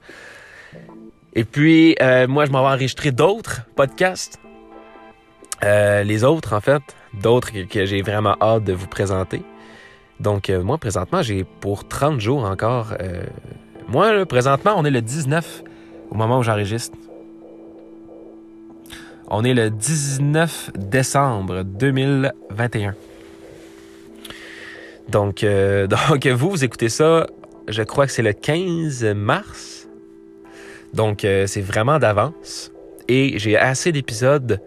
Et 1.36 1.44
puis, 1.44 1.96
moi, 2.28 2.46
je 2.46 2.52
m'en 2.52 2.62
vais 2.62 2.70
enregistrer 2.70 3.12
d'autres 3.12 3.62
podcasts. 3.76 4.40
les 5.62 6.24
autres, 6.24 6.54
en 6.54 6.62
fait, 6.62 6.82
d'autres 7.14 7.52
que, 7.52 7.86
j'ai 7.86 8.02
vraiment 8.02 8.36
hâte 8.42 8.64
de 8.64 8.74
vous 8.74 8.88
présenter. 8.88 9.42
Donc, 10.20 10.50
euh, 10.50 10.62
moi, 10.62 10.78
présentement, 10.78 11.22
j'ai 11.22 11.44
pour 11.44 11.88
30 11.88 12.20
jours 12.20 12.44
encore. 12.44 12.94
Euh, 13.00 13.24
moi, 13.88 14.26
présentement, 14.26 14.74
on 14.76 14.86
est 14.86 14.92
le 14.92 15.02
19 15.02 15.64
au 16.12 16.16
moment 16.16 16.40
où 16.40 16.44
j'enregistre. 16.44 16.98
On 19.28 19.44
est 19.44 19.54
le 19.54 19.70
19 19.70 20.72
décembre 20.76 21.64
2021. 21.64 22.96
Donc, 25.08 25.44
euh, 25.44 25.88
donc 26.10 26.28
vous, 26.28 26.50
vous 26.50 26.64
écoutez 26.64 26.90
ça, 26.90 27.28
je 27.68 27.84
crois 27.84 28.06
que 28.06 28.12
c'est 28.12 28.24
le 28.24 28.34
15 28.34 29.06
mars. 29.16 29.88
Donc, 30.94 31.20
c'est 31.22 31.62
vraiment 31.62 32.00
d'avance. 32.00 32.72
Et 33.08 33.38
j'ai 33.38 33.56
assez 33.56 33.92
d'épisodes 33.92 34.60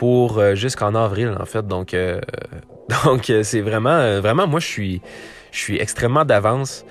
pour 0.00 0.38
euh, 0.38 0.54
jusqu'en 0.54 0.94
avril 0.94 1.36
en 1.38 1.44
fait. 1.44 1.66
Donc 1.66 1.92
euh, 1.92 2.22
donc 3.04 3.28
euh, 3.28 3.42
c'est 3.42 3.60
vraiment 3.60 4.18
vraiment 4.22 4.46
moi 4.46 4.58
je 4.58 4.66
suis 4.66 5.02
je 5.52 5.58
suis 5.58 5.78
extrêmement 5.78 6.24
d'avance 6.24 6.86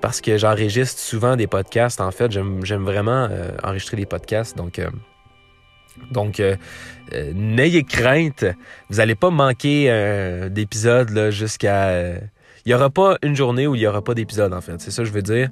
parce 0.00 0.20
que 0.20 0.38
j'enregistre 0.38 1.00
souvent 1.00 1.34
des 1.34 1.48
podcasts 1.48 2.00
en 2.00 2.12
fait, 2.12 2.30
j'aime 2.30 2.84
vraiment 2.84 3.28
enregistrer 3.64 3.96
des 3.96 4.06
podcasts 4.06 4.56
donc 4.56 4.80
donc, 6.10 6.42
n'ayez 7.34 7.84
crainte, 7.84 8.44
vous 8.88 8.96
n'allez 8.96 9.14
pas 9.14 9.30
manquer 9.30 10.48
d'épisodes 10.50 11.30
jusqu'à. 11.30 12.14
il 12.14 12.68
n'y 12.68 12.74
aura 12.74 12.90
pas 12.90 13.18
une 13.22 13.36
journée 13.36 13.66
où 13.66 13.74
il 13.74 13.80
n'y 13.80 13.86
aura 13.86 14.02
pas 14.02 14.14
d'épisode, 14.14 14.54
en 14.54 14.62
fait. 14.62 14.80
C'est 14.80 14.90
ça 14.90 15.02
que 15.02 15.08
je 15.08 15.12
veux 15.12 15.22
dire. 15.22 15.50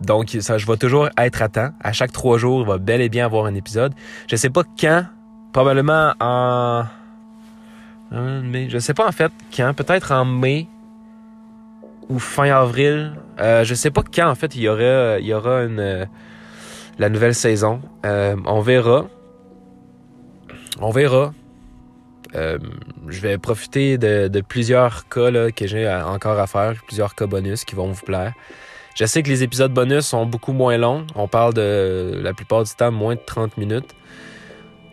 donc, 0.00 0.36
ça, 0.40 0.58
je 0.58 0.66
vais 0.66 0.76
toujours 0.76 1.10
être 1.18 1.42
à 1.42 1.48
temps. 1.48 1.70
À 1.82 1.92
chaque 1.92 2.12
trois 2.12 2.38
jours, 2.38 2.62
il 2.62 2.68
va 2.68 2.78
bel 2.78 3.00
et 3.00 3.08
bien 3.08 3.26
avoir 3.26 3.46
un 3.46 3.54
épisode. 3.54 3.92
Je 4.28 4.36
ne 4.36 4.38
sais 4.38 4.50
pas 4.50 4.62
quand 4.80 5.04
probablement 5.52 6.14
en. 6.20 6.84
mai. 8.12 8.68
Je 8.68 8.78
sais 8.78 8.94
pas 8.94 9.06
en 9.06 9.12
fait 9.12 9.32
quand. 9.54 9.74
Peut-être 9.74 10.12
en 10.12 10.24
mai 10.24 10.68
ou 12.08 12.18
fin 12.18 12.50
avril. 12.50 13.12
Euh, 13.40 13.64
je 13.64 13.74
sais 13.74 13.90
pas 13.90 14.02
quand 14.02 14.28
en 14.28 14.34
fait 14.34 14.54
il 14.54 14.62
y 14.62 14.68
aura, 14.68 15.18
il 15.18 15.26
y 15.26 15.32
aura 15.32 15.62
une, 15.62 16.08
la 16.98 17.08
nouvelle 17.08 17.34
saison. 17.34 17.80
Euh, 18.04 18.36
on 18.46 18.60
verra. 18.60 19.06
On 20.80 20.90
verra. 20.90 21.32
Euh, 22.36 22.58
je 23.08 23.20
vais 23.20 23.38
profiter 23.38 23.98
de, 23.98 24.40
plusieurs 24.40 25.08
cas 25.08 25.50
que 25.50 25.66
j'ai 25.66 25.88
encore 25.88 26.38
à 26.38 26.46
faire, 26.46 26.74
plusieurs 26.86 27.14
cas 27.14 27.26
bonus 27.26 27.64
qui 27.64 27.74
vont 27.74 27.90
vous 27.90 28.04
plaire. 28.04 28.34
Je 28.94 29.04
sais 29.04 29.22
que 29.22 29.28
les 29.28 29.42
épisodes 29.42 29.72
bonus 29.72 30.06
sont 30.06 30.26
beaucoup 30.26 30.52
moins 30.52 30.76
longs. 30.76 31.06
On 31.14 31.28
parle 31.28 31.54
de 31.54 32.20
la 32.22 32.34
plupart 32.34 32.64
du 32.64 32.70
temps 32.72 32.92
moins 32.92 33.14
de 33.14 33.20
30 33.24 33.56
minutes. 33.56 33.94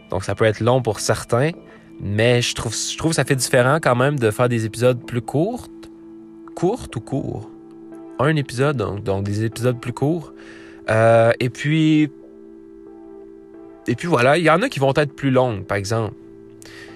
Donc 0.10 0.24
ça 0.24 0.36
peut 0.36 0.46
être 0.46 0.60
long 0.60 0.82
pour 0.82 1.00
certains, 1.00 1.52
mais 2.00 2.42
je 2.42 2.56
trouve, 2.56 2.72
que 2.72 3.16
ça 3.16 3.26
fait 3.26 3.36
différent 3.36 3.80
quand 3.82 3.96
même 3.96 4.20
de 4.20 4.32
faire 4.32 4.50
des 4.50 4.66
épisodes 4.66 5.04
plus 5.06 5.22
courts. 5.22 5.68
Courtes 6.56 6.96
ou 6.96 7.02
courts? 7.02 7.50
Un 8.20 8.36
épisode, 8.36 8.78
donc, 9.04 9.24
des 9.24 9.44
épisodes 9.44 9.80
plus 9.80 9.94
courts. 9.94 10.34
Euh, 10.90 11.32
et 11.40 11.50
puis. 11.50 12.10
Et 13.90 13.96
puis 13.96 14.08
voilà, 14.08 14.38
il 14.38 14.44
y 14.44 14.50
en 14.50 14.62
a 14.62 14.70
qui 14.70 14.80
vont 14.80 14.94
être 14.96 15.16
plus 15.16 15.32
longues, 15.32 15.64
par 15.64 15.78
exemple. 15.78 16.14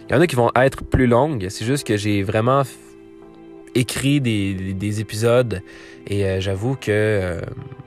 Il 0.10 0.14
y 0.14 0.18
en 0.18 0.22
a 0.22 0.28
qui 0.28 0.36
vont 0.36 0.52
être 0.56 0.84
plus 0.84 1.08
longues. 1.08 1.48
C'est 1.50 1.66
juste 1.66 1.88
que 1.88 1.96
j'ai 1.96 2.22
vraiment 2.22 2.64
écrit 3.76 4.20
des, 4.20 4.74
des, 4.74 5.00
épisodes 5.00 5.62
et 6.08 6.26
euh, 6.26 6.42
j'avoue 6.42 6.76
que 6.76 6.90
euh, 6.90 7.42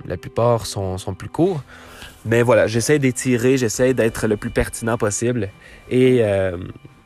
la 0.07 0.17
plupart 0.17 0.65
sont 0.65 0.97
plus 1.19 1.29
courts. 1.29 1.63
Mais 2.25 2.43
voilà, 2.43 2.67
j'essaie 2.67 2.99
d'étirer, 2.99 3.59
j'essaie 3.59 3.93
d'être 3.93 4.27
le 4.27 4.37
plus 4.37 4.51
pertinent 4.51 4.97
possible. 4.97 5.51
Et 5.91 6.21
euh, 6.23 6.57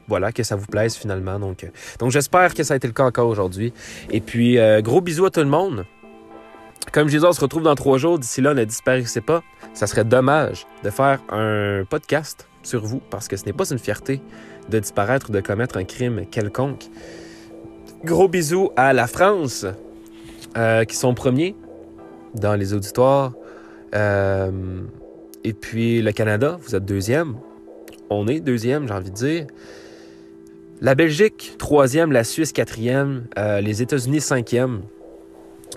voilà, 0.07 0.31
que 0.31 0.43
ça 0.43 0.55
vous 0.55 0.67
plaise 0.67 0.95
finalement. 0.95 1.39
Donc, 1.41 1.65
euh, 1.65 1.69
donc 1.99 2.11
j'espère 2.13 2.55
que 2.55 2.63
ça 2.63 2.75
a 2.75 2.77
été 2.77 2.87
le 2.87 2.93
cas 2.93 3.05
encore 3.05 3.29
aujourd'hui. 3.29 3.73
Et 4.11 4.21
puis, 4.21 4.59
euh, 4.59 4.81
gros 4.81 5.01
bisous 5.01 5.27
à 5.27 5.31
tout 5.31 5.41
le 5.41 5.47
monde. 5.47 5.87
Comme 6.93 7.09
je 7.09 7.17
disais, 7.17 7.27
on 7.27 7.33
se 7.33 7.41
retrouve 7.41 7.65
dans 7.65 7.75
trois 7.75 7.99
jours. 7.99 8.19
D'ici 8.19 8.41
là, 8.41 8.55
ne 8.55 8.65
disparaissez 8.65 9.21
pas. 9.21 9.43
Ça 9.75 9.87
serait 9.87 10.05
dommage 10.05 10.67
de 10.85 10.91
faire 10.91 11.21
un 11.31 11.85
podcast 11.89 12.47
sur 12.63 12.85
vous 12.85 13.01
parce 13.11 13.29
que 13.29 13.37
ce 13.37 13.45
n'est 13.45 13.53
pas 13.53 13.69
une 13.71 13.79
fierté 13.79 14.21
de 14.69 14.79
disparaître 14.79 15.31
ou 15.31 15.33
de 15.33 15.41
commettre 15.41 15.77
un 15.77 15.85
crime 15.85 16.27
quelconque. 16.31 16.85
Gros 18.05 18.29
bisous 18.29 18.71
à 18.77 18.93
la 18.93 19.07
France. 19.07 19.67
qui 20.89 20.97
sont 20.97 21.15
premiers 21.15 21.57
dans 22.35 22.55
les 22.55 22.73
auditoires. 22.73 23.33
Et 25.45 25.53
puis 25.53 26.03
le 26.03 26.13
Canada, 26.13 26.59
vous 26.63 26.75
êtes 26.75 26.85
deuxième. 26.85 27.37
On 28.11 28.27
est 28.27 28.41
deuxième, 28.41 28.89
j'ai 28.89 28.95
envie 28.95 29.11
de 29.11 29.17
dire. 29.17 29.47
La 30.81 30.95
Belgique, 30.95 31.57
troisième. 31.59 32.13
La 32.13 32.25
Suisse, 32.25 32.53
quatrième. 32.53 33.27
Euh, 33.39 33.61
les 33.61 33.83
États-Unis, 33.83 34.21
cinquième. 34.21 34.83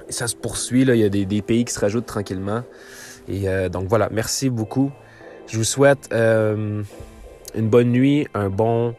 Et 0.07 0.11
ça 0.11 0.27
se 0.27 0.35
poursuit, 0.35 0.85
là. 0.85 0.95
il 0.95 1.01
y 1.01 1.03
a 1.03 1.09
des, 1.09 1.41
pays 1.41 1.65
qui 1.65 1.73
se 1.73 1.79
rajoutent 1.79 2.05
tranquillement. 2.05 2.63
Et 3.27 3.47
euh, 3.47 3.69
donc 3.69 3.87
voilà, 3.87 4.09
merci 4.11 4.49
beaucoup. 4.49 4.91
Je 5.47 5.57
vous 5.57 5.63
souhaite 5.63 6.09
euh, 6.13 6.83
une 7.55 7.69
bonne 7.69 7.91
nuit, 7.91 8.27
un 8.33 8.49
bon, 8.49 8.95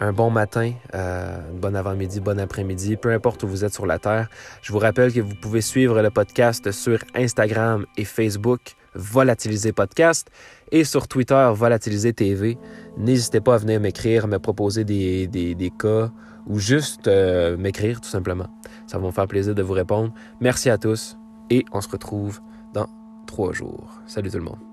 un 0.00 0.12
bon 0.12 0.30
matin, 0.30 0.72
euh, 0.94 1.38
bonne 1.52 1.76
avant-midi, 1.76 2.20
bon 2.20 2.38
après-midi, 2.38 2.96
peu 2.96 3.12
importe 3.12 3.42
où 3.42 3.48
vous 3.48 3.64
êtes 3.64 3.72
sur 3.72 3.86
la 3.86 3.98
Terre. 3.98 4.28
Je 4.62 4.72
vous 4.72 4.78
rappelle 4.78 5.12
que 5.12 5.20
vous 5.20 5.34
pouvez 5.34 5.60
suivre 5.60 6.00
le 6.02 6.10
podcast 6.10 6.70
sur 6.72 6.98
Instagram 7.14 7.86
et 7.96 8.04
Facebook, 8.04 8.60
Volatiliser 8.96 9.72
Podcast, 9.72 10.30
et 10.72 10.84
sur 10.84 11.08
Twitter, 11.08 11.50
Volatiliser 11.54 12.12
TV. 12.12 12.58
N'hésitez 12.96 13.40
pas 13.40 13.54
à 13.54 13.58
venir 13.58 13.80
m'écrire, 13.80 14.26
me 14.26 14.38
proposer 14.38 14.84
des, 14.84 15.26
des, 15.26 15.72
cas 15.78 16.10
ou 16.46 16.58
juste 16.58 17.08
euh, 17.08 17.56
m'écrire 17.56 18.00
tout 18.00 18.08
simplement. 18.08 18.48
Ça 18.86 18.98
va 18.98 19.06
me 19.06 19.12
faire 19.12 19.26
plaisir 19.26 19.54
de 19.54 19.62
vous 19.62 19.74
répondre. 19.74 20.12
Merci 20.40 20.70
à 20.70 20.78
tous 20.78 21.16
et 21.50 21.64
on 21.72 21.80
se 21.80 21.88
retrouve 21.88 22.40
dans 22.72 22.88
trois 23.26 23.52
jours. 23.52 24.00
Salut 24.06 24.30
tout 24.30 24.38
le 24.38 24.44
monde. 24.44 24.65